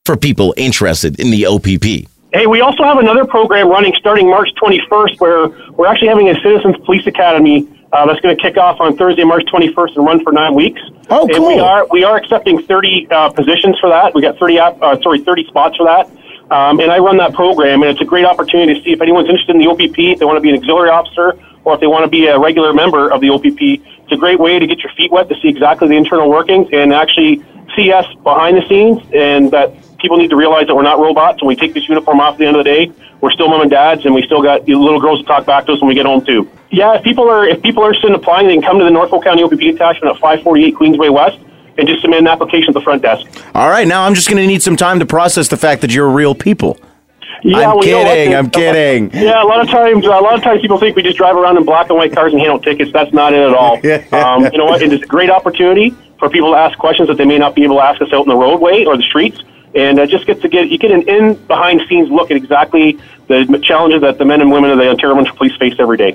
for 0.03 0.17
people 0.17 0.53
interested 0.57 1.17
in 1.17 1.31
the 1.31 1.45
OPP. 1.45 2.11
Hey, 2.33 2.47
we 2.47 2.61
also 2.61 2.83
have 2.83 2.97
another 2.97 3.25
program 3.25 3.67
running 3.67 3.93
starting 3.99 4.29
March 4.29 4.47
21st 4.55 5.19
where 5.19 5.49
we're 5.71 5.85
actually 5.85 6.07
having 6.07 6.29
a 6.29 6.35
Citizens 6.35 6.77
Police 6.85 7.05
Academy 7.05 7.67
uh, 7.91 8.05
that's 8.05 8.21
going 8.21 8.35
to 8.35 8.41
kick 8.41 8.55
off 8.55 8.79
on 8.79 8.95
Thursday, 8.95 9.25
March 9.25 9.43
21st, 9.53 9.97
and 9.97 10.05
run 10.05 10.23
for 10.23 10.31
nine 10.31 10.55
weeks. 10.55 10.79
Oh, 11.09 11.27
cool. 11.27 11.35
And 11.35 11.45
we 11.45 11.59
are 11.59 11.85
we 11.91 12.05
are 12.05 12.15
accepting 12.15 12.61
30 12.61 13.07
uh, 13.11 13.29
positions 13.31 13.77
for 13.79 13.89
that. 13.89 14.15
We 14.15 14.21
got 14.21 14.37
30 14.37 14.59
uh, 14.59 15.01
sorry 15.01 15.19
30 15.19 15.47
spots 15.47 15.75
for 15.75 15.85
that. 15.85 16.09
Um, 16.55 16.79
and 16.79 16.89
I 16.89 16.99
run 16.99 17.17
that 17.17 17.33
program, 17.33 17.81
and 17.81 17.91
it's 17.91 18.01
a 18.01 18.05
great 18.05 18.25
opportunity 18.25 18.75
to 18.75 18.83
see 18.83 18.91
if 18.91 19.01
anyone's 19.01 19.27
interested 19.27 19.55
in 19.55 19.61
the 19.61 19.67
OPP, 19.67 19.99
if 19.99 20.19
they 20.19 20.25
want 20.25 20.37
to 20.37 20.41
be 20.41 20.51
an 20.51 20.55
auxiliary 20.55 20.89
officer, 20.89 21.37
or 21.65 21.73
if 21.75 21.81
they 21.81 21.87
want 21.87 22.05
to 22.05 22.09
be 22.09 22.27
a 22.27 22.39
regular 22.39 22.73
member 22.73 23.11
of 23.11 23.19
the 23.19 23.29
OPP. 23.29 23.59
It's 23.59 24.11
a 24.11 24.17
great 24.17 24.39
way 24.39 24.57
to 24.57 24.67
get 24.67 24.79
your 24.79 24.91
feet 24.93 25.11
wet 25.11 25.27
to 25.27 25.35
see 25.41 25.49
exactly 25.49 25.89
the 25.89 25.95
internal 25.95 26.29
workings 26.29 26.67
and 26.71 26.93
actually 26.93 27.43
see 27.75 27.91
us 27.91 28.05
behind 28.23 28.55
the 28.55 28.67
scenes, 28.69 29.01
and 29.13 29.51
that 29.51 29.73
people 30.01 30.17
need 30.17 30.29
to 30.29 30.35
realize 30.35 30.67
that 30.67 30.75
we're 30.75 30.81
not 30.81 30.99
robots. 30.99 31.41
When 31.41 31.47
we 31.47 31.55
take 31.55 31.73
this 31.73 31.87
uniform 31.87 32.19
off 32.19 32.33
at 32.33 32.39
the 32.39 32.45
end 32.47 32.57
of 32.57 32.65
the 32.65 32.69
day, 32.69 32.91
we're 33.21 33.31
still 33.31 33.47
mom 33.47 33.61
and 33.61 33.69
dads, 33.69 34.05
and 34.05 34.13
we 34.13 34.23
still 34.23 34.41
got 34.41 34.67
little 34.67 34.99
girls 34.99 35.21
to 35.21 35.25
talk 35.25 35.45
back 35.45 35.65
to 35.67 35.73
us 35.73 35.81
when 35.81 35.87
we 35.87 35.95
get 35.95 36.05
home 36.05 36.25
too. 36.25 36.49
Yeah, 36.71 36.95
if 36.95 37.03
people 37.03 37.29
are 37.29 37.45
if 37.47 37.61
people 37.61 37.83
are 37.83 37.89
interested 37.89 38.09
in 38.09 38.15
applying, 38.15 38.47
they 38.47 38.53
can 38.53 38.63
come 38.63 38.79
to 38.79 38.83
the 38.83 38.91
Norfolk 38.91 39.23
County 39.23 39.43
OPP 39.43 39.61
attachment 39.75 40.15
at 40.15 40.21
548 40.21 40.75
Queensway 40.75 41.13
West 41.13 41.37
and 41.77 41.87
just 41.87 42.01
submit 42.01 42.19
an 42.19 42.27
application 42.27 42.69
at 42.69 42.73
the 42.73 42.81
front 42.81 43.01
desk. 43.01 43.25
All 43.55 43.69
right, 43.69 43.87
now 43.87 44.03
I'm 44.03 44.13
just 44.13 44.27
going 44.27 44.41
to 44.41 44.47
need 44.47 44.61
some 44.61 44.75
time 44.75 44.99
to 44.99 45.05
process 45.05 45.47
the 45.47 45.57
fact 45.57 45.81
that 45.81 45.93
you're 45.93 46.09
real 46.09 46.35
people. 46.35 46.77
Yeah, 47.43 47.71
I'm 47.71 47.77
well, 47.77 47.85
you 47.85 47.91
know 47.91 48.03
kidding. 48.03 48.35
I'm 48.35 48.49
kidding. 48.49 49.11
Yeah, 49.21 49.43
a 49.43 49.45
lot 49.45 49.61
of 49.61 49.69
times, 49.69 50.05
a 50.05 50.09
lot 50.09 50.35
of 50.35 50.43
times 50.43 50.61
people 50.61 50.77
think 50.77 50.95
we 50.95 51.03
just 51.03 51.17
drive 51.17 51.35
around 51.35 51.57
in 51.57 51.65
black 51.65 51.89
and 51.89 51.97
white 51.97 52.13
cars 52.13 52.33
and 52.33 52.41
hand 52.41 52.53
out 52.53 52.63
tickets. 52.63 52.91
That's 52.91 53.11
not 53.13 53.33
it 53.33 53.39
at 53.39 53.53
all. 53.53 53.75
um, 54.13 54.43
you 54.51 54.57
know 54.57 54.65
what? 54.65 54.81
It 54.81 54.93
is 54.93 55.01
a 55.01 55.05
great 55.05 55.29
opportunity 55.29 55.95
for 56.19 56.29
people 56.29 56.51
to 56.51 56.57
ask 56.57 56.77
questions 56.77 57.07
that 57.07 57.17
they 57.17 57.25
may 57.25 57.39
not 57.39 57.55
be 57.55 57.63
able 57.63 57.77
to 57.77 57.81
ask 57.81 58.01
us 58.01 58.09
out 58.13 58.23
in 58.23 58.29
the 58.29 58.35
roadway 58.35 58.85
or 58.85 58.95
the 58.95 59.03
streets, 59.03 59.41
and 59.75 59.99
uh, 59.99 60.05
just 60.05 60.25
get 60.25 60.41
to 60.41 60.49
get 60.49 60.69
you 60.69 60.77
get 60.77 60.91
an 60.91 61.07
in 61.07 61.35
behind 61.45 61.81
scenes 61.87 62.09
look 62.09 62.31
at 62.31 62.37
exactly 62.37 62.99
the 63.27 63.59
challenges 63.63 64.01
that 64.01 64.17
the 64.17 64.25
men 64.25 64.41
and 64.41 64.51
women 64.51 64.71
of 64.71 64.77
the 64.77 64.89
Ontario 64.89 65.15
Municipal 65.15 65.37
Police 65.37 65.57
face 65.57 65.75
every 65.79 65.97
day. 65.97 66.13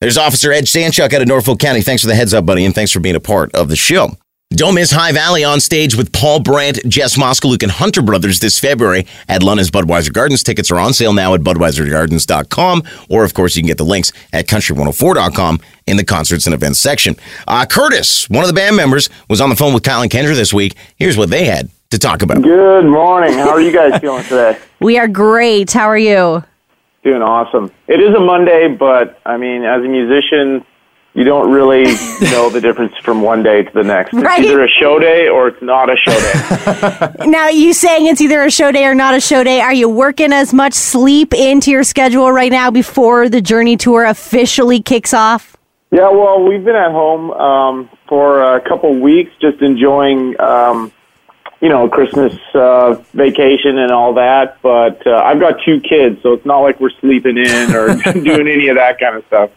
There's 0.00 0.18
Officer 0.18 0.52
Ed 0.52 0.64
Sanchuk 0.64 1.12
out 1.12 1.22
of 1.22 1.28
Norfolk 1.28 1.58
County. 1.58 1.80
Thanks 1.80 2.02
for 2.02 2.08
the 2.08 2.14
heads 2.14 2.34
up, 2.34 2.44
buddy, 2.44 2.64
and 2.64 2.74
thanks 2.74 2.92
for 2.92 3.00
being 3.00 3.14
a 3.14 3.20
part 3.20 3.54
of 3.54 3.68
the 3.68 3.76
show. 3.76 4.10
Don't 4.50 4.74
miss 4.74 4.92
High 4.92 5.10
Valley 5.10 5.42
on 5.42 5.58
stage 5.58 5.96
with 5.96 6.12
Paul 6.12 6.38
Brandt, 6.40 6.78
Jess 6.86 7.16
Moskaluk, 7.16 7.62
and 7.62 7.72
Hunter 7.72 8.00
Brothers 8.00 8.38
this 8.38 8.60
February 8.60 9.06
at 9.28 9.42
London's 9.42 9.72
Budweiser 9.72 10.12
Gardens. 10.12 10.44
Tickets 10.44 10.70
are 10.70 10.78
on 10.78 10.92
sale 10.92 11.12
now 11.12 11.34
at 11.34 11.40
BudweiserGardens.com, 11.40 12.82
or 13.08 13.24
of 13.24 13.34
course 13.34 13.56
you 13.56 13.62
can 13.62 13.66
get 13.66 13.78
the 13.78 13.84
links 13.84 14.12
at 14.32 14.46
Country104.com 14.46 15.60
in 15.86 15.96
the 15.96 16.04
concerts 16.04 16.46
and 16.46 16.54
events 16.54 16.78
section. 16.78 17.16
Uh, 17.48 17.66
Curtis, 17.66 18.30
one 18.30 18.44
of 18.44 18.48
the 18.48 18.54
band 18.54 18.76
members, 18.76 19.08
was 19.28 19.40
on 19.40 19.50
the 19.50 19.56
phone 19.56 19.74
with 19.74 19.82
Kyle 19.82 20.02
and 20.02 20.10
Kendra 20.10 20.36
this 20.36 20.54
week. 20.54 20.74
Here's 20.96 21.16
what 21.16 21.30
they 21.30 21.46
had 21.46 21.68
to 21.96 22.06
talk 22.06 22.22
about. 22.22 22.42
Good 22.42 22.84
morning. 22.84 23.34
How 23.34 23.50
are 23.50 23.60
you 23.60 23.72
guys 23.72 23.98
feeling 24.00 24.22
today? 24.24 24.58
We 24.80 24.98
are 24.98 25.08
great. 25.08 25.72
How 25.72 25.86
are 25.86 25.98
you? 25.98 26.44
Doing 27.02 27.22
awesome. 27.22 27.70
It 27.86 28.00
is 28.00 28.14
a 28.14 28.20
Monday, 28.20 28.68
but 28.68 29.20
I 29.24 29.36
mean, 29.36 29.62
as 29.62 29.82
a 29.82 29.88
musician, 29.88 30.64
you 31.14 31.24
don't 31.24 31.50
really 31.50 31.84
know 32.20 32.50
the 32.50 32.60
difference 32.60 32.92
from 33.02 33.22
one 33.22 33.42
day 33.42 33.62
to 33.62 33.70
the 33.72 33.82
next. 33.82 34.12
Right. 34.12 34.40
It's 34.40 34.50
either 34.50 34.64
a 34.64 34.68
show 34.68 34.98
day 34.98 35.28
or 35.28 35.48
it's 35.48 35.62
not 35.62 35.88
a 35.88 35.96
show 35.96 36.12
day. 36.12 37.26
Now, 37.30 37.48
you 37.48 37.72
saying 37.72 38.06
it's 38.06 38.20
either 38.20 38.42
a 38.42 38.50
show 38.50 38.70
day 38.72 38.84
or 38.84 38.94
not 38.94 39.14
a 39.14 39.20
show 39.20 39.42
day. 39.42 39.60
Are 39.60 39.72
you 39.72 39.88
working 39.88 40.32
as 40.32 40.52
much 40.52 40.74
sleep 40.74 41.32
into 41.32 41.70
your 41.70 41.84
schedule 41.84 42.30
right 42.30 42.52
now 42.52 42.70
before 42.70 43.28
the 43.28 43.40
Journey 43.40 43.76
Tour 43.76 44.04
officially 44.04 44.82
kicks 44.82 45.14
off? 45.14 45.56
yeah, 45.92 46.10
well, 46.10 46.42
we've 46.46 46.64
been 46.64 46.76
at 46.76 46.90
home 46.90 47.30
um, 47.30 47.88
for 48.08 48.42
a 48.56 48.60
couple 48.60 48.98
weeks, 49.00 49.30
just 49.40 49.62
enjoying, 49.62 50.38
um, 50.40 50.92
you 51.60 51.68
know, 51.68 51.88
Christmas 51.88 52.34
uh, 52.54 52.94
vacation 53.14 53.78
and 53.78 53.90
all 53.90 54.14
that. 54.14 54.60
But 54.62 55.06
uh, 55.06 55.16
I've 55.16 55.40
got 55.40 55.56
two 55.64 55.80
kids, 55.80 56.22
so 56.22 56.32
it's 56.34 56.44
not 56.46 56.60
like 56.60 56.78
we're 56.80 56.90
sleeping 57.00 57.38
in 57.38 57.74
or 57.74 57.94
doing 58.12 58.46
any 58.48 58.68
of 58.68 58.76
that 58.76 58.98
kind 59.00 59.16
of 59.16 59.24
stuff. 59.26 59.50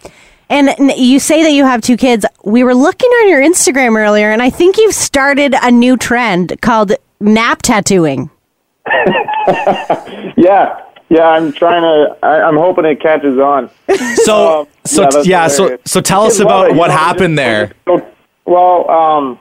And 0.51 0.70
you 0.98 1.20
say 1.20 1.44
that 1.44 1.51
you 1.51 1.63
have 1.65 1.82
two 1.82 1.96
kids. 1.98 2.25
We 2.44 2.63
were 2.63 2.74
looking 2.74 3.10
on 3.10 3.29
your 3.29 3.39
Instagram 3.41 3.96
earlier, 3.98 4.32
and 4.32 4.41
I 4.41 4.50
think 4.50 4.77
you've 4.77 4.96
started 4.96 5.53
a 5.62 5.70
new 5.70 5.96
trend 5.96 6.60
called 6.62 6.94
nap 7.20 7.62
tattooing. 7.62 8.29
Yeah, 10.38 10.82
yeah. 11.10 11.27
I'm 11.27 11.51
trying 11.51 11.82
to. 11.82 12.18
I, 12.24 12.41
I'm 12.44 12.56
hoping 12.56 12.86
it 12.86 13.01
catches 13.01 13.38
on. 13.39 13.70
So, 14.15 14.62
Um, 14.62 14.68
so 14.86 15.01
yeah, 15.03 15.22
yeah, 15.25 15.48
so 15.48 15.77
so 15.86 16.01
tell 16.01 16.24
us 16.24 16.39
about 16.39 16.70
it, 16.72 16.75
what 16.75 16.88
know, 16.89 16.94
happened 16.98 17.38
just- 17.38 17.46
there. 17.46 17.72
So, 17.86 18.08
well, 18.46 18.89
um, 18.89 19.39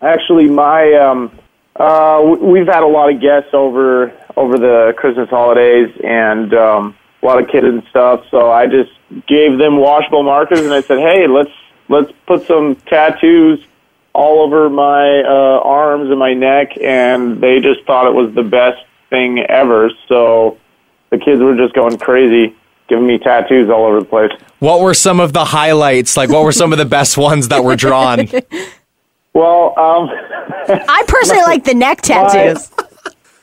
actually, 0.00 0.48
my 0.48 0.92
um, 0.94 1.38
uh, 1.82 2.22
we've 2.40 2.68
had 2.68 2.84
a 2.84 2.86
lot 2.86 3.12
of 3.12 3.20
guests 3.20 3.50
over 3.52 4.12
over 4.36 4.56
the 4.56 4.94
Christmas 4.96 5.28
holidays 5.28 5.88
and 6.04 6.54
um, 6.54 6.96
a 7.22 7.26
lot 7.26 7.42
of 7.42 7.48
kids 7.48 7.66
and 7.66 7.82
stuff. 7.90 8.24
So 8.30 8.52
I 8.52 8.66
just 8.66 8.92
gave 9.26 9.58
them 9.58 9.78
washable 9.78 10.22
markers 10.22 10.60
and 10.60 10.72
I 10.72 10.80
said, 10.80 10.98
"Hey, 10.98 11.26
let's 11.26 11.50
let's 11.88 12.12
put 12.24 12.46
some 12.46 12.76
tattoos 12.86 13.66
all 14.12 14.42
over 14.42 14.70
my 14.70 15.22
uh, 15.22 15.60
arms 15.64 16.08
and 16.08 16.20
my 16.20 16.34
neck," 16.34 16.78
and 16.80 17.40
they 17.40 17.58
just 17.58 17.84
thought 17.84 18.06
it 18.06 18.14
was 18.14 18.32
the 18.32 18.44
best 18.44 18.84
thing 19.10 19.40
ever. 19.40 19.90
So 20.06 20.58
the 21.10 21.18
kids 21.18 21.42
were 21.42 21.56
just 21.56 21.74
going 21.74 21.98
crazy, 21.98 22.54
giving 22.88 23.08
me 23.08 23.18
tattoos 23.18 23.70
all 23.70 23.86
over 23.86 23.98
the 23.98 24.06
place. 24.06 24.30
What 24.60 24.82
were 24.82 24.94
some 24.94 25.18
of 25.18 25.32
the 25.32 25.44
highlights? 25.44 26.16
Like, 26.16 26.30
what 26.30 26.44
were 26.44 26.52
some 26.52 26.70
of 26.72 26.78
the 26.78 26.84
best 26.84 27.18
ones 27.18 27.48
that 27.48 27.64
were 27.64 27.74
drawn? 27.74 28.28
Well, 29.34 29.78
um, 29.78 30.10
I 30.68 31.04
personally 31.08 31.42
like 31.46 31.64
the 31.64 31.74
neck 31.74 32.02
tattoos. 32.02 32.70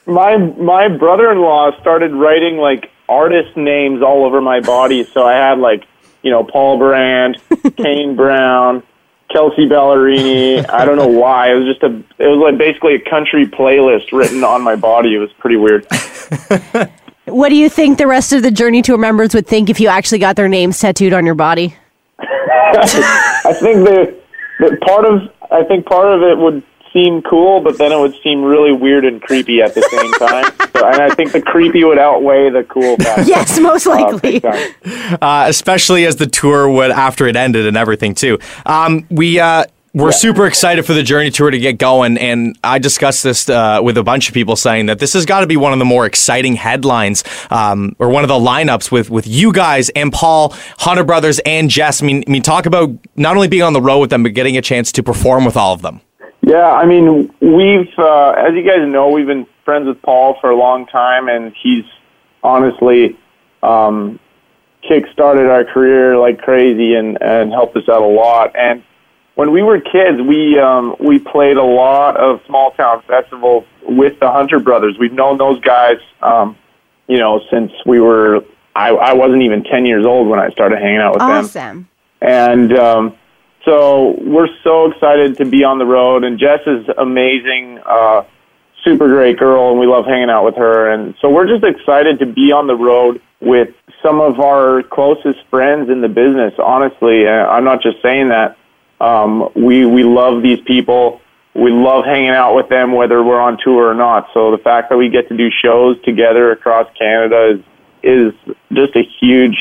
my 0.05 0.37
my 0.37 0.87
brother-in-law 0.87 1.79
started 1.81 2.13
writing 2.13 2.57
like 2.57 2.91
artist 3.07 3.57
names 3.57 4.01
all 4.01 4.25
over 4.25 4.39
my 4.41 4.59
body. 4.59 5.03
So 5.13 5.25
i 5.25 5.33
had 5.33 5.57
like 5.59 5.85
you 6.21 6.29
know 6.31 6.43
paul 6.43 6.77
brandt 6.77 7.37
kane 7.77 8.15
brown 8.15 8.83
kelsey 9.29 9.67
ballerini. 9.67 10.67
I 10.69 10.85
don't 10.85 10.97
know 10.97 11.07
why. 11.07 11.51
It 11.51 11.55
was 11.55 11.65
just 11.65 11.83
a 11.83 11.95
it 12.23 12.27
was 12.27 12.39
like 12.39 12.57
basically 12.57 12.95
a 12.95 13.09
country 13.09 13.47
playlist 13.47 14.11
written 14.11 14.43
on 14.43 14.61
my 14.61 14.75
body. 14.75 15.15
It 15.15 15.19
was 15.19 15.31
pretty 15.33 15.57
weird. 15.57 15.87
What 17.29 17.49
do 17.49 17.55
you 17.55 17.69
think 17.69 17.99
the 17.99 18.07
rest 18.07 18.33
of 18.33 18.41
the 18.41 18.49
Journey 18.49 18.81
Tour 18.81 18.97
members 18.97 19.35
would 19.35 19.45
think 19.45 19.69
if 19.69 19.79
you 19.79 19.87
actually 19.87 20.17
got 20.17 20.35
their 20.35 20.47
names 20.47 20.79
tattooed 20.79 21.13
on 21.13 21.27
your 21.27 21.35
body? 21.35 21.75
i 22.17 23.53
think 23.59 23.85
the, 23.85 24.19
the 24.59 24.77
part 24.85 25.05
of 25.05 25.21
i 25.51 25.63
think 25.63 25.85
part 25.85 26.11
of 26.13 26.21
it 26.21 26.37
would 26.37 26.63
seem 26.93 27.21
cool 27.21 27.61
but 27.61 27.77
then 27.77 27.91
it 27.91 27.99
would 27.99 28.15
seem 28.23 28.41
really 28.43 28.71
weird 28.71 29.05
and 29.05 29.21
creepy 29.21 29.61
at 29.61 29.75
the 29.75 29.81
same 29.83 30.11
time 30.13 30.45
so, 30.75 30.87
and 30.87 31.01
i 31.01 31.09
think 31.13 31.31
the 31.31 31.41
creepy 31.41 31.83
would 31.83 31.99
outweigh 31.99 32.49
the 32.49 32.63
cool 32.63 32.95
factor. 32.97 33.21
Yes, 33.27 33.59
most 33.59 33.85
Uh, 33.85 33.91
likely. 33.91 34.39
big 34.39 34.41
time. 34.41 35.17
uh, 35.21 35.45
especially 35.47 36.05
as 36.05 36.15
the 36.15 36.25
tour 36.27 36.67
would 36.69 36.89
after 36.91 37.27
it 37.27 37.35
ended 37.35 37.67
and 37.67 37.77
everything 37.77 38.15
too. 38.15 38.39
Um, 38.65 39.05
we 39.11 39.39
uh, 39.39 39.65
we're 39.93 40.11
super 40.11 40.45
excited 40.45 40.85
for 40.85 40.93
the 40.93 41.03
Journey 41.03 41.31
tour 41.31 41.49
to 41.49 41.57
get 41.57 41.77
going, 41.77 42.17
and 42.17 42.57
I 42.63 42.79
discussed 42.79 43.23
this 43.23 43.49
uh, 43.49 43.79
with 43.83 43.97
a 43.97 44.03
bunch 44.03 44.27
of 44.27 44.33
people, 44.33 44.55
saying 44.55 44.87
that 44.87 44.99
this 44.99 45.13
has 45.13 45.25
got 45.25 45.41
to 45.41 45.47
be 45.47 45.57
one 45.57 45.73
of 45.73 45.79
the 45.79 45.85
more 45.85 46.05
exciting 46.05 46.55
headlines 46.55 47.23
um, 47.49 47.95
or 47.99 48.09
one 48.09 48.23
of 48.23 48.27
the 48.27 48.35
lineups 48.35 48.91
with 48.91 49.09
with 49.09 49.27
you 49.27 49.51
guys 49.51 49.89
and 49.89 50.13
Paul, 50.13 50.53
Hunter 50.77 51.03
Brothers, 51.03 51.39
and 51.39 51.69
Jess. 51.69 52.03
I 52.03 52.05
mean, 52.05 52.23
I 52.27 52.31
mean, 52.31 52.41
talk 52.41 52.65
about 52.65 52.91
not 53.15 53.35
only 53.35 53.47
being 53.47 53.63
on 53.63 53.73
the 53.73 53.81
road 53.81 53.99
with 53.99 54.09
them, 54.09 54.23
but 54.23 54.33
getting 54.33 54.57
a 54.57 54.61
chance 54.61 54.91
to 54.93 55.03
perform 55.03 55.45
with 55.45 55.57
all 55.57 55.73
of 55.73 55.81
them. 55.81 56.01
Yeah, 56.41 56.71
I 56.71 56.85
mean, 56.85 57.33
we've, 57.41 57.89
uh, 57.97 58.29
as 58.31 58.53
you 58.53 58.63
guys 58.63 58.87
know, 58.87 59.09
we've 59.09 59.27
been 59.27 59.45
friends 59.65 59.87
with 59.87 60.01
Paul 60.01 60.37
for 60.39 60.49
a 60.49 60.55
long 60.55 60.85
time, 60.87 61.27
and 61.27 61.53
he's 61.61 61.83
honestly 62.41 63.19
um, 63.61 64.19
kick-started 64.87 65.47
our 65.47 65.65
career 65.65 66.17
like 66.17 66.39
crazy 66.39 66.95
and, 66.95 67.21
and 67.21 67.51
helped 67.51 67.75
us 67.75 67.89
out 67.89 68.01
a 68.01 68.07
lot. 68.07 68.55
And 68.55 68.83
when 69.39 69.53
we 69.53 69.63
were 69.63 69.79
kids, 69.79 70.21
we 70.21 70.59
um, 70.59 70.97
we 70.99 71.17
played 71.17 71.55
a 71.55 71.63
lot 71.63 72.17
of 72.17 72.41
small 72.45 72.71
town 72.71 73.01
festivals 73.07 73.63
with 73.83 74.19
the 74.19 74.29
Hunter 74.29 74.59
Brothers. 74.59 74.97
We've 74.99 75.13
known 75.13 75.37
those 75.37 75.61
guys, 75.61 75.95
um, 76.21 76.57
you 77.07 77.19
know, 77.19 77.39
since 77.49 77.71
we 77.85 78.01
were. 78.01 78.43
I, 78.75 78.89
I 78.89 79.13
wasn't 79.13 79.43
even 79.43 79.63
ten 79.63 79.85
years 79.85 80.05
old 80.05 80.27
when 80.27 80.39
I 80.39 80.49
started 80.49 80.79
hanging 80.79 80.99
out 80.99 81.13
with 81.13 81.19
them 81.21 81.29
Awesome. 81.31 81.89
and 82.19 82.77
um, 82.77 83.17
so 83.63 84.17
we're 84.19 84.49
so 84.61 84.91
excited 84.91 85.37
to 85.37 85.45
be 85.45 85.63
on 85.63 85.77
the 85.79 85.85
road. 85.85 86.25
And 86.25 86.37
Jess 86.37 86.59
is 86.67 86.85
amazing, 86.97 87.79
uh, 87.85 88.23
super 88.83 89.07
great 89.07 89.39
girl, 89.39 89.71
and 89.71 89.79
we 89.79 89.87
love 89.87 90.05
hanging 90.05 90.29
out 90.29 90.43
with 90.43 90.57
her. 90.57 90.91
And 90.91 91.15
so 91.21 91.29
we're 91.29 91.47
just 91.47 91.63
excited 91.63 92.19
to 92.19 92.25
be 92.25 92.51
on 92.51 92.67
the 92.67 92.75
road 92.75 93.21
with 93.39 93.69
some 94.03 94.19
of 94.19 94.41
our 94.41 94.83
closest 94.83 95.39
friends 95.49 95.89
in 95.89 96.01
the 96.01 96.09
business. 96.09 96.53
Honestly, 96.59 97.25
I'm 97.25 97.63
not 97.63 97.81
just 97.81 98.01
saying 98.01 98.27
that. 98.29 98.57
Um, 98.99 99.49
we 99.55 99.85
we 99.85 100.03
love 100.03 100.41
these 100.41 100.59
people. 100.61 101.21
We 101.55 101.71
love 101.71 102.05
hanging 102.05 102.29
out 102.29 102.55
with 102.55 102.69
them, 102.69 102.93
whether 102.93 103.23
we're 103.23 103.39
on 103.39 103.57
tour 103.63 103.89
or 103.89 103.95
not. 103.95 104.27
So 104.33 104.51
the 104.51 104.57
fact 104.57 104.89
that 104.89 104.97
we 104.97 105.09
get 105.09 105.27
to 105.29 105.37
do 105.37 105.49
shows 105.63 106.01
together 106.03 106.51
across 106.51 106.87
Canada 106.97 107.59
is 107.59 107.63
is 108.01 108.55
just 108.71 108.95
a 108.95 109.03
huge 109.19 109.57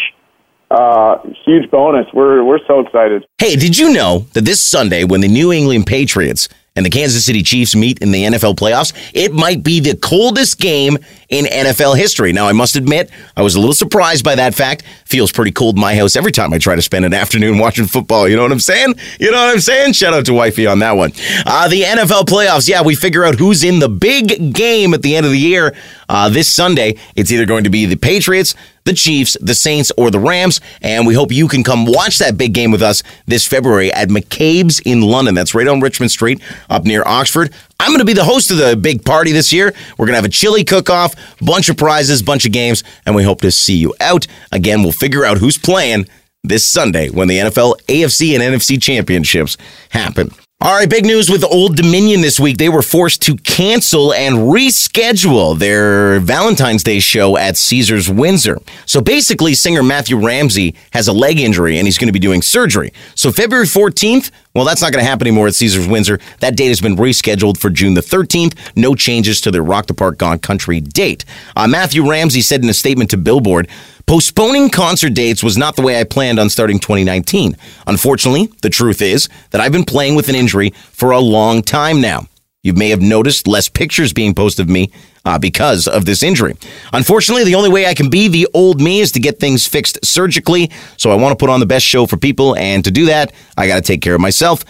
uh, 0.70 1.18
huge 1.44 1.70
bonus. 1.70 2.06
We're 2.12 2.44
we're 2.44 2.64
so 2.66 2.80
excited. 2.80 3.26
Hey, 3.38 3.56
did 3.56 3.78
you 3.78 3.92
know 3.92 4.26
that 4.34 4.44
this 4.44 4.60
Sunday, 4.60 5.04
when 5.04 5.20
the 5.20 5.28
New 5.28 5.52
England 5.52 5.86
Patriots 5.86 6.48
and 6.78 6.86
the 6.86 6.90
Kansas 6.90 7.24
City 7.24 7.42
Chiefs 7.42 7.74
meet 7.74 7.98
in 7.98 8.12
the 8.12 8.22
NFL 8.22 8.54
playoffs, 8.54 8.92
it 9.12 9.32
might 9.32 9.64
be 9.64 9.80
the 9.80 9.96
coldest 9.96 10.60
game 10.60 10.96
in 11.28 11.44
NFL 11.44 11.96
history. 11.96 12.32
Now, 12.32 12.46
I 12.46 12.52
must 12.52 12.76
admit, 12.76 13.10
I 13.36 13.42
was 13.42 13.56
a 13.56 13.58
little 13.58 13.74
surprised 13.74 14.24
by 14.24 14.36
that 14.36 14.54
fact. 14.54 14.84
Feels 15.04 15.32
pretty 15.32 15.50
cold 15.50 15.74
in 15.74 15.80
my 15.80 15.96
house 15.96 16.14
every 16.14 16.30
time 16.30 16.52
I 16.52 16.58
try 16.58 16.76
to 16.76 16.82
spend 16.82 17.04
an 17.04 17.12
afternoon 17.22 17.58
watching 17.58 17.86
football. 17.86 18.28
You 18.28 18.36
know 18.36 18.42
what 18.42 18.52
I'm 18.52 18.60
saying? 18.60 18.94
You 19.18 19.32
know 19.32 19.38
what 19.38 19.52
I'm 19.54 19.60
saying? 19.60 19.94
Shout 19.94 20.14
out 20.14 20.24
to 20.26 20.32
Wifey 20.32 20.68
on 20.68 20.78
that 20.78 20.92
one. 20.92 21.10
Uh, 21.44 21.68
the 21.68 21.82
NFL 21.82 22.26
playoffs, 22.26 22.68
yeah, 22.68 22.82
we 22.82 22.94
figure 22.94 23.24
out 23.24 23.34
who's 23.34 23.64
in 23.64 23.80
the 23.80 23.88
big 23.88 24.54
game 24.54 24.94
at 24.94 25.02
the 25.02 25.16
end 25.16 25.26
of 25.26 25.32
the 25.32 25.38
year. 25.38 25.74
Uh, 26.08 26.28
this 26.28 26.48
Sunday, 26.48 26.96
it's 27.16 27.30
either 27.30 27.44
going 27.44 27.64
to 27.64 27.70
be 27.70 27.86
the 27.86 27.96
Patriots, 27.96 28.54
the 28.84 28.94
Chiefs, 28.94 29.36
the 29.40 29.54
Saints, 29.54 29.92
or 29.96 30.10
the 30.10 30.18
Rams. 30.18 30.60
And 30.80 31.06
we 31.06 31.14
hope 31.14 31.30
you 31.30 31.48
can 31.48 31.62
come 31.62 31.84
watch 31.84 32.18
that 32.18 32.38
big 32.38 32.54
game 32.54 32.70
with 32.70 32.82
us 32.82 33.02
this 33.26 33.46
February 33.46 33.92
at 33.92 34.08
McCabe's 34.08 34.80
in 34.80 35.02
London. 35.02 35.34
That's 35.34 35.54
right 35.54 35.68
on 35.68 35.80
Richmond 35.80 36.10
Street 36.10 36.42
up 36.70 36.84
near 36.84 37.02
Oxford. 37.04 37.52
I'm 37.80 37.90
going 37.90 38.00
to 38.00 38.04
be 38.04 38.14
the 38.14 38.24
host 38.24 38.50
of 38.50 38.56
the 38.56 38.76
big 38.76 39.04
party 39.04 39.32
this 39.32 39.52
year. 39.52 39.72
We're 39.98 40.06
going 40.06 40.14
to 40.14 40.18
have 40.18 40.24
a 40.24 40.30
chili 40.30 40.64
cook 40.64 40.90
off, 40.90 41.14
bunch 41.40 41.68
of 41.68 41.76
prizes, 41.76 42.22
bunch 42.22 42.46
of 42.46 42.52
games, 42.52 42.82
and 43.06 43.14
we 43.14 43.22
hope 43.22 43.42
to 43.42 43.50
see 43.50 43.76
you 43.76 43.94
out. 44.00 44.26
Again, 44.50 44.82
we'll 44.82 44.92
figure 44.92 45.24
out 45.24 45.38
who's 45.38 45.58
playing 45.58 46.06
this 46.42 46.68
Sunday 46.68 47.10
when 47.10 47.28
the 47.28 47.38
NFL, 47.38 47.80
AFC, 47.86 48.34
and 48.34 48.42
NFC 48.42 48.80
championships 48.80 49.56
happen. 49.90 50.30
All 50.60 50.74
right, 50.74 50.90
big 50.90 51.06
news 51.06 51.30
with 51.30 51.44
Old 51.44 51.76
Dominion 51.76 52.20
this 52.20 52.40
week. 52.40 52.56
They 52.58 52.68
were 52.68 52.82
forced 52.82 53.22
to 53.22 53.36
cancel 53.36 54.12
and 54.12 54.34
reschedule 54.38 55.56
their 55.56 56.18
Valentine's 56.18 56.82
Day 56.82 56.98
show 56.98 57.36
at 57.36 57.56
Caesars 57.56 58.10
Windsor. 58.10 58.58
So 58.84 59.00
basically, 59.00 59.54
singer 59.54 59.84
Matthew 59.84 60.16
Ramsey 60.18 60.74
has 60.92 61.06
a 61.06 61.12
leg 61.12 61.38
injury 61.38 61.78
and 61.78 61.86
he's 61.86 61.96
going 61.96 62.08
to 62.08 62.12
be 62.12 62.18
doing 62.18 62.42
surgery. 62.42 62.92
So 63.14 63.30
February 63.30 63.66
14th, 63.66 64.32
well, 64.52 64.64
that's 64.64 64.82
not 64.82 64.92
going 64.92 65.04
to 65.04 65.08
happen 65.08 65.28
anymore 65.28 65.46
at 65.46 65.54
Caesars 65.54 65.86
Windsor. 65.86 66.18
That 66.40 66.56
date 66.56 66.70
has 66.70 66.80
been 66.80 66.96
rescheduled 66.96 67.56
for 67.58 67.70
June 67.70 67.94
the 67.94 68.00
13th. 68.00 68.58
No 68.74 68.96
changes 68.96 69.40
to 69.42 69.52
their 69.52 69.62
Rock 69.62 69.86
the 69.86 69.94
Park 69.94 70.18
Gone 70.18 70.40
Country 70.40 70.80
date. 70.80 71.24
Uh, 71.54 71.68
Matthew 71.68 72.10
Ramsey 72.10 72.40
said 72.40 72.64
in 72.64 72.68
a 72.68 72.74
statement 72.74 73.10
to 73.10 73.16
Billboard, 73.16 73.68
Postponing 74.08 74.70
concert 74.70 75.12
dates 75.12 75.42
was 75.42 75.58
not 75.58 75.76
the 75.76 75.82
way 75.82 76.00
I 76.00 76.04
planned 76.04 76.38
on 76.38 76.48
starting 76.48 76.78
2019. 76.78 77.54
Unfortunately, 77.86 78.50
the 78.62 78.70
truth 78.70 79.02
is 79.02 79.28
that 79.50 79.60
I've 79.60 79.70
been 79.70 79.84
playing 79.84 80.14
with 80.14 80.30
an 80.30 80.34
injury 80.34 80.70
for 80.92 81.10
a 81.10 81.18
long 81.18 81.60
time 81.60 82.00
now. 82.00 82.26
You 82.62 82.72
may 82.72 82.88
have 82.88 83.02
noticed 83.02 83.46
less 83.46 83.68
pictures 83.68 84.14
being 84.14 84.34
posted 84.34 84.64
of 84.64 84.70
me 84.70 84.90
uh, 85.26 85.38
because 85.38 85.86
of 85.86 86.06
this 86.06 86.22
injury. 86.22 86.56
Unfortunately, 86.94 87.44
the 87.44 87.54
only 87.54 87.68
way 87.68 87.84
I 87.84 87.92
can 87.92 88.08
be 88.08 88.28
the 88.28 88.48
old 88.54 88.80
me 88.80 89.00
is 89.00 89.12
to 89.12 89.20
get 89.20 89.40
things 89.40 89.66
fixed 89.66 90.02
surgically. 90.02 90.70
So 90.96 91.10
I 91.10 91.14
want 91.16 91.38
to 91.38 91.42
put 91.42 91.50
on 91.50 91.60
the 91.60 91.66
best 91.66 91.84
show 91.84 92.06
for 92.06 92.16
people. 92.16 92.56
And 92.56 92.82
to 92.84 92.90
do 92.90 93.04
that, 93.06 93.34
I 93.58 93.66
got 93.66 93.76
to 93.76 93.82
take 93.82 94.00
care 94.00 94.14
of 94.14 94.22
myself. 94.22 94.64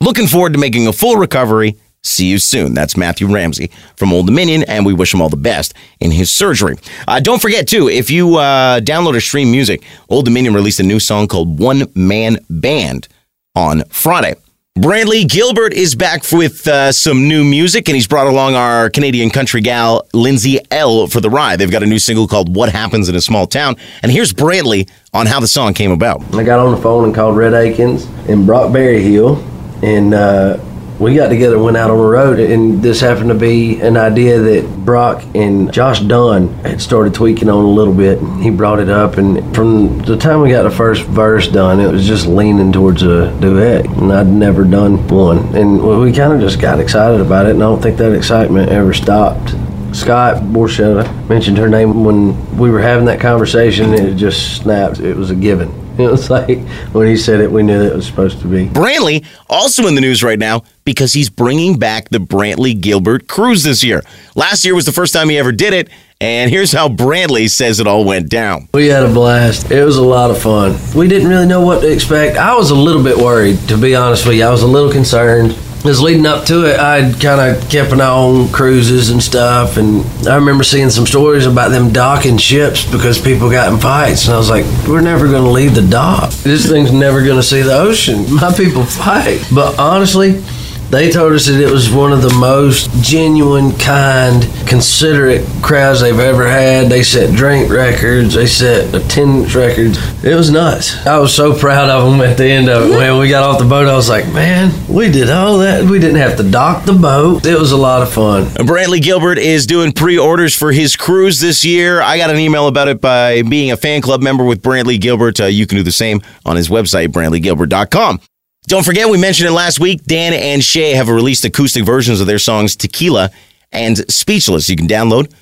Looking 0.00 0.28
forward 0.28 0.52
to 0.52 0.60
making 0.60 0.86
a 0.86 0.92
full 0.92 1.16
recovery. 1.16 1.76
See 2.02 2.26
you 2.26 2.38
soon. 2.38 2.72
That's 2.72 2.96
Matthew 2.96 3.26
Ramsey 3.26 3.70
from 3.96 4.12
Old 4.12 4.26
Dominion, 4.26 4.62
and 4.62 4.86
we 4.86 4.94
wish 4.94 5.12
him 5.12 5.20
all 5.20 5.28
the 5.28 5.36
best 5.36 5.74
in 6.00 6.10
his 6.10 6.30
surgery. 6.30 6.76
Uh, 7.06 7.20
don't 7.20 7.42
forget, 7.42 7.68
too, 7.68 7.88
if 7.88 8.10
you 8.10 8.36
uh, 8.36 8.80
download 8.80 9.14
or 9.14 9.20
stream 9.20 9.50
music, 9.50 9.82
Old 10.08 10.24
Dominion 10.24 10.54
released 10.54 10.80
a 10.80 10.82
new 10.82 10.98
song 10.98 11.28
called 11.28 11.58
One 11.58 11.84
Man 11.94 12.38
Band 12.48 13.06
on 13.54 13.84
Friday. 13.90 14.34
Brantley 14.78 15.28
Gilbert 15.28 15.74
is 15.74 15.94
back 15.94 16.22
with 16.32 16.66
uh, 16.66 16.90
some 16.90 17.28
new 17.28 17.44
music, 17.44 17.86
and 17.88 17.96
he's 17.96 18.06
brought 18.06 18.28
along 18.28 18.54
our 18.54 18.88
Canadian 18.88 19.28
country 19.28 19.60
gal, 19.60 20.06
Lindsay 20.14 20.58
Ell, 20.70 21.06
for 21.06 21.20
the 21.20 21.28
ride. 21.28 21.58
They've 21.58 21.70
got 21.70 21.82
a 21.82 21.86
new 21.86 21.98
single 21.98 22.26
called 22.26 22.54
What 22.56 22.72
Happens 22.72 23.10
in 23.10 23.14
a 23.14 23.20
Small 23.20 23.46
Town. 23.46 23.76
And 24.02 24.10
here's 24.10 24.32
Brantley 24.32 24.88
on 25.12 25.26
how 25.26 25.38
the 25.38 25.48
song 25.48 25.74
came 25.74 25.90
about. 25.90 26.22
I 26.34 26.44
got 26.44 26.60
on 26.60 26.74
the 26.74 26.80
phone 26.80 27.04
and 27.04 27.14
called 27.14 27.36
Rhett 27.36 27.52
Akins 27.52 28.04
and 28.26 28.46
Brock 28.46 28.72
Berryhill, 28.72 29.44
and 29.82 30.14
uh, 30.14 30.56
we 31.00 31.14
got 31.14 31.30
together 31.30 31.56
and 31.56 31.64
went 31.64 31.78
out 31.78 31.90
on 31.90 31.96
the 31.96 32.04
road, 32.04 32.38
and 32.38 32.82
this 32.82 33.00
happened 33.00 33.30
to 33.30 33.34
be 33.34 33.80
an 33.80 33.96
idea 33.96 34.38
that 34.38 34.84
Brock 34.84 35.24
and 35.34 35.72
Josh 35.72 36.00
Dunn 36.00 36.48
had 36.58 36.80
started 36.82 37.14
tweaking 37.14 37.48
on 37.48 37.64
a 37.64 37.68
little 37.68 37.94
bit. 37.94 38.20
He 38.42 38.50
brought 38.50 38.80
it 38.80 38.90
up, 38.90 39.16
and 39.16 39.54
from 39.54 39.98
the 40.00 40.18
time 40.18 40.42
we 40.42 40.50
got 40.50 40.64
the 40.64 40.70
first 40.70 41.04
verse 41.06 41.48
done, 41.48 41.80
it 41.80 41.90
was 41.90 42.06
just 42.06 42.26
leaning 42.26 42.70
towards 42.70 43.02
a 43.02 43.34
duet, 43.40 43.86
and 43.86 44.12
I'd 44.12 44.26
never 44.26 44.62
done 44.62 45.08
one. 45.08 45.38
And 45.56 45.82
we 46.00 46.12
kind 46.12 46.34
of 46.34 46.40
just 46.40 46.60
got 46.60 46.78
excited 46.78 47.22
about 47.22 47.46
it, 47.46 47.52
and 47.52 47.62
I 47.62 47.66
don't 47.66 47.80
think 47.80 47.96
that 47.96 48.12
excitement 48.12 48.70
ever 48.70 48.92
stopped. 48.92 49.54
Scott 49.94 50.42
Borchetta 50.42 51.28
mentioned 51.28 51.56
her 51.56 51.68
name 51.68 52.04
when 52.04 52.58
we 52.58 52.70
were 52.70 52.80
having 52.80 53.06
that 53.06 53.20
conversation, 53.20 53.94
and 53.94 54.06
it 54.06 54.16
just 54.16 54.58
snapped. 54.58 55.00
It 55.00 55.16
was 55.16 55.30
a 55.30 55.34
given. 55.34 55.78
It 56.00 56.10
was 56.10 56.30
like 56.30 56.60
when 56.92 57.08
he 57.08 57.16
said 57.16 57.40
it, 57.40 57.52
we 57.52 57.62
knew 57.62 57.78
that 57.78 57.92
it 57.92 57.96
was 57.96 58.06
supposed 58.06 58.40
to 58.40 58.46
be. 58.46 58.68
Brantley 58.68 59.26
also 59.50 59.86
in 59.86 59.94
the 59.94 60.00
news 60.00 60.22
right 60.22 60.38
now 60.38 60.62
because 60.90 61.12
he's 61.12 61.30
bringing 61.30 61.78
back 61.78 62.08
the 62.08 62.18
Brantley 62.18 62.78
Gilbert 62.78 63.28
cruise 63.28 63.62
this 63.62 63.84
year. 63.84 64.02
Last 64.34 64.64
year 64.64 64.74
was 64.74 64.86
the 64.86 64.92
first 64.92 65.14
time 65.14 65.28
he 65.28 65.38
ever 65.38 65.52
did 65.52 65.72
it, 65.72 65.88
and 66.20 66.50
here's 66.50 66.72
how 66.72 66.88
Brantley 66.88 67.48
says 67.48 67.78
it 67.78 67.86
all 67.86 68.04
went 68.04 68.28
down. 68.28 68.68
We 68.74 68.88
had 68.88 69.04
a 69.04 69.12
blast. 69.12 69.70
It 69.70 69.84
was 69.84 69.96
a 69.96 70.02
lot 70.02 70.32
of 70.32 70.42
fun. 70.42 70.76
We 70.96 71.06
didn't 71.06 71.28
really 71.28 71.46
know 71.46 71.60
what 71.60 71.80
to 71.82 71.92
expect. 71.92 72.36
I 72.36 72.56
was 72.56 72.70
a 72.70 72.74
little 72.74 73.04
bit 73.04 73.16
worried, 73.16 73.58
to 73.68 73.78
be 73.78 73.94
honest 73.94 74.26
with 74.26 74.36
you. 74.36 74.44
I 74.44 74.50
was 74.50 74.62
a 74.62 74.66
little 74.66 74.90
concerned. 74.90 75.56
As 75.82 76.02
leading 76.02 76.26
up 76.26 76.44
to 76.46 76.66
it, 76.66 76.78
I'd 76.78 77.18
kind 77.22 77.40
of 77.40 77.70
kept 77.70 77.92
an 77.92 78.02
eye 78.02 78.10
on 78.10 78.50
cruises 78.50 79.08
and 79.08 79.22
stuff, 79.22 79.78
and 79.78 80.04
I 80.28 80.34
remember 80.34 80.62
seeing 80.62 80.90
some 80.90 81.06
stories 81.06 81.46
about 81.46 81.70
them 81.70 81.90
docking 81.90 82.36
ships 82.36 82.84
because 82.84 83.18
people 83.18 83.48
got 83.48 83.72
in 83.72 83.78
fights, 83.78 84.26
and 84.26 84.34
I 84.34 84.36
was 84.36 84.50
like, 84.50 84.66
"We're 84.86 85.00
never 85.00 85.26
going 85.26 85.44
to 85.44 85.50
leave 85.50 85.74
the 85.74 85.80
dock. 85.80 86.32
This 86.32 86.68
thing's 86.68 86.92
never 86.92 87.22
going 87.24 87.36
to 87.36 87.42
see 87.42 87.62
the 87.62 87.78
ocean. 87.78 88.26
My 88.34 88.52
people 88.52 88.84
fight." 88.84 89.42
But 89.54 89.78
honestly, 89.78 90.44
they 90.90 91.10
told 91.10 91.32
us 91.32 91.46
that 91.46 91.60
it 91.60 91.70
was 91.70 91.90
one 91.90 92.12
of 92.12 92.22
the 92.22 92.34
most 92.34 92.90
genuine, 93.02 93.72
kind, 93.78 94.42
considerate 94.66 95.46
crowds 95.62 96.00
they've 96.00 96.18
ever 96.18 96.48
had. 96.48 96.88
They 96.88 97.02
set 97.02 97.34
drink 97.34 97.70
records, 97.70 98.34
they 98.34 98.46
set 98.46 98.92
attendance 98.94 99.54
records. 99.54 99.98
It 100.24 100.34
was 100.34 100.50
nuts. 100.50 101.06
I 101.06 101.18
was 101.18 101.34
so 101.34 101.56
proud 101.56 101.88
of 101.88 102.10
them 102.10 102.20
at 102.20 102.36
the 102.36 102.46
end 102.46 102.68
of 102.68 102.90
it. 102.90 102.96
When 102.96 103.18
we 103.18 103.28
got 103.28 103.44
off 103.44 103.60
the 103.60 103.68
boat, 103.68 103.86
I 103.86 103.94
was 103.94 104.08
like, 104.08 104.26
man, 104.32 104.72
we 104.88 105.10
did 105.10 105.30
all 105.30 105.58
that. 105.58 105.84
We 105.84 105.98
didn't 105.98 106.18
have 106.18 106.36
to 106.38 106.50
dock 106.50 106.84
the 106.84 106.92
boat. 106.92 107.46
It 107.46 107.58
was 107.58 107.72
a 107.72 107.76
lot 107.76 108.02
of 108.02 108.12
fun. 108.12 108.46
Brantley 108.46 109.00
Gilbert 109.00 109.38
is 109.38 109.66
doing 109.66 109.92
pre 109.92 110.18
orders 110.18 110.56
for 110.56 110.72
his 110.72 110.96
cruise 110.96 111.40
this 111.40 111.64
year. 111.64 112.02
I 112.02 112.18
got 112.18 112.30
an 112.30 112.38
email 112.38 112.66
about 112.66 112.88
it 112.88 113.00
by 113.00 113.42
being 113.42 113.70
a 113.70 113.76
fan 113.76 114.02
club 114.02 114.22
member 114.22 114.44
with 114.44 114.62
Brantley 114.62 115.00
Gilbert. 115.00 115.40
Uh, 115.40 115.46
you 115.46 115.66
can 115.66 115.78
do 115.78 115.84
the 115.84 115.92
same 115.92 116.20
on 116.44 116.56
his 116.56 116.68
website, 116.68 117.08
brantley.gilbert.com. 117.08 118.20
Don't 118.66 118.84
forget, 118.84 119.08
we 119.08 119.18
mentioned 119.18 119.48
it 119.48 119.52
last 119.52 119.80
week. 119.80 120.04
Dan 120.04 120.32
and 120.32 120.62
Shay 120.62 120.92
have 120.92 121.08
released 121.08 121.44
acoustic 121.44 121.84
versions 121.84 122.20
of 122.20 122.26
their 122.26 122.38
songs 122.38 122.76
Tequila 122.76 123.30
and 123.72 123.98
Speechless. 124.10 124.68
You 124.68 124.76
can 124.76 124.86
download 124.86 125.32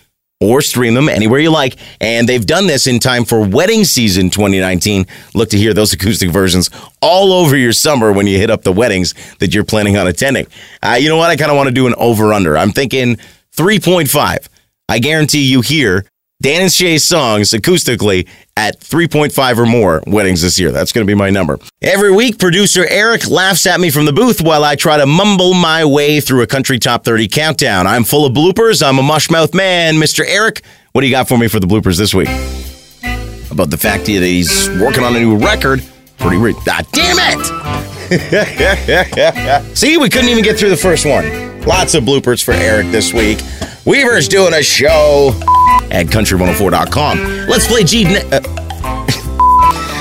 or 0.40 0.62
stream 0.62 0.94
them 0.94 1.08
anywhere 1.08 1.40
you 1.40 1.50
like. 1.50 1.76
And 2.00 2.28
they've 2.28 2.44
done 2.44 2.68
this 2.68 2.86
in 2.86 3.00
time 3.00 3.24
for 3.24 3.46
wedding 3.46 3.84
season 3.84 4.30
2019. 4.30 5.06
Look 5.34 5.50
to 5.50 5.58
hear 5.58 5.74
those 5.74 5.92
acoustic 5.92 6.30
versions 6.30 6.70
all 7.02 7.32
over 7.32 7.56
your 7.56 7.72
summer 7.72 8.12
when 8.12 8.26
you 8.26 8.38
hit 8.38 8.50
up 8.50 8.62
the 8.62 8.72
weddings 8.72 9.14
that 9.40 9.52
you're 9.52 9.64
planning 9.64 9.96
on 9.96 10.06
attending. 10.06 10.46
Uh, 10.82 10.96
you 11.00 11.08
know 11.08 11.16
what? 11.16 11.30
I 11.30 11.36
kind 11.36 11.50
of 11.50 11.56
want 11.56 11.68
to 11.68 11.74
do 11.74 11.86
an 11.86 11.94
over 11.96 12.32
under. 12.32 12.56
I'm 12.56 12.70
thinking 12.70 13.16
3.5. 13.56 14.48
I 14.88 14.98
guarantee 15.00 15.50
you 15.50 15.60
hear 15.60 16.04
Dan 16.40 16.62
and 16.62 16.72
Shay's 16.72 17.04
songs 17.04 17.50
acoustically 17.50 18.28
at 18.56 18.78
3.5 18.78 19.58
or 19.58 19.66
more 19.66 20.04
weddings 20.06 20.40
this 20.40 20.56
year. 20.56 20.70
That's 20.70 20.92
going 20.92 21.04
to 21.04 21.10
be 21.10 21.16
my 21.16 21.30
number. 21.30 21.58
Every 21.82 22.12
week, 22.12 22.38
producer 22.38 22.86
Eric 22.88 23.26
laughs 23.28 23.66
at 23.66 23.80
me 23.80 23.90
from 23.90 24.04
the 24.04 24.12
booth 24.12 24.40
while 24.40 24.62
I 24.62 24.76
try 24.76 24.98
to 24.98 25.06
mumble 25.06 25.52
my 25.52 25.84
way 25.84 26.20
through 26.20 26.42
a 26.42 26.46
country 26.46 26.78
top 26.78 27.04
30 27.04 27.26
countdown. 27.26 27.88
I'm 27.88 28.04
full 28.04 28.24
of 28.24 28.34
bloopers. 28.34 28.86
I'm 28.86 29.00
a 29.00 29.02
mushmouth 29.02 29.52
man. 29.52 29.96
Mr. 29.96 30.24
Eric, 30.24 30.62
what 30.92 31.00
do 31.00 31.08
you 31.08 31.12
got 31.12 31.26
for 31.26 31.36
me 31.38 31.48
for 31.48 31.58
the 31.58 31.66
bloopers 31.66 31.98
this 31.98 32.14
week? 32.14 32.28
About 33.50 33.70
the 33.70 33.78
fact 33.78 34.04
that 34.06 34.22
he's 34.22 34.68
working 34.80 35.02
on 35.02 35.16
a 35.16 35.18
new 35.18 35.36
record. 35.36 35.82
Pretty 36.18 36.36
re- 36.36 36.54
ah, 36.68 36.82
damn 36.92 37.16
it! 37.18 37.87
See, 39.74 39.98
we 39.98 40.08
couldn't 40.08 40.30
even 40.30 40.42
get 40.42 40.58
through 40.58 40.70
the 40.70 40.76
first 40.76 41.04
one. 41.04 41.60
Lots 41.62 41.94
of 41.94 42.04
bloopers 42.04 42.42
for 42.42 42.52
Eric 42.52 42.90
this 42.90 43.12
week. 43.12 43.40
Weaver's 43.84 44.28
doing 44.28 44.54
a 44.54 44.62
show 44.62 45.32
at 45.90 46.06
country104.com. 46.06 47.18
Let's 47.48 47.66
play 47.66 47.84
G. 47.84 48.06
Uh, 48.06 48.40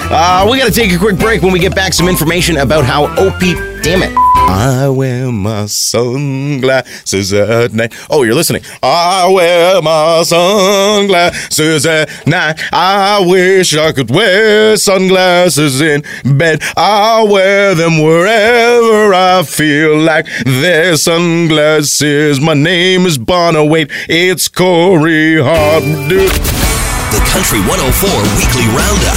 uh, 0.09 0.47
we 0.49 0.59
got 0.59 0.67
to 0.67 0.71
take 0.71 0.93
a 0.93 0.97
quick 0.97 1.17
break 1.17 1.41
when 1.41 1.51
we 1.51 1.59
get 1.59 1.75
back 1.75 1.93
some 1.93 2.07
information 2.07 2.57
about 2.57 2.85
how 2.85 3.05
OP. 3.17 3.76
Damn 3.87 4.03
it. 4.03 4.11
I 4.35 4.89
wear 4.89 5.31
my 5.31 5.65
sunglasses 5.65 7.31
at 7.31 7.71
night. 7.71 7.93
Oh, 8.09 8.23
you're 8.23 8.35
listening. 8.35 8.63
I 8.83 9.31
wear 9.31 9.81
my 9.81 10.23
sunglasses 10.23 11.85
at 11.85 12.27
night. 12.27 12.59
I 12.73 13.23
wish 13.25 13.77
I 13.77 13.93
could 13.93 14.09
wear 14.11 14.75
sunglasses 14.75 15.79
in 15.79 16.03
bed. 16.25 16.63
I 16.75 17.23
wear 17.23 17.75
them 17.75 18.03
wherever 18.03 19.13
I 19.13 19.43
feel 19.43 19.97
like. 19.97 20.25
They're 20.43 20.97
sunglasses. 20.97 22.41
My 22.41 22.55
name 22.55 23.05
is 23.05 23.17
Bono. 23.17 23.63
Wait, 23.63 23.89
it's 24.09 24.49
Corey 24.49 25.41
Hart. 25.41 25.83
The 26.11 27.23
Country 27.31 27.59
104 27.63 28.09
Weekly 28.35 28.67
Roundup. 28.67 29.15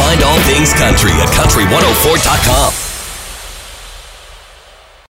Find 0.00 0.22
all 0.22 0.40
things 0.48 0.72
country 0.72 1.12
at 1.12 1.28
country104.com. 1.36 2.87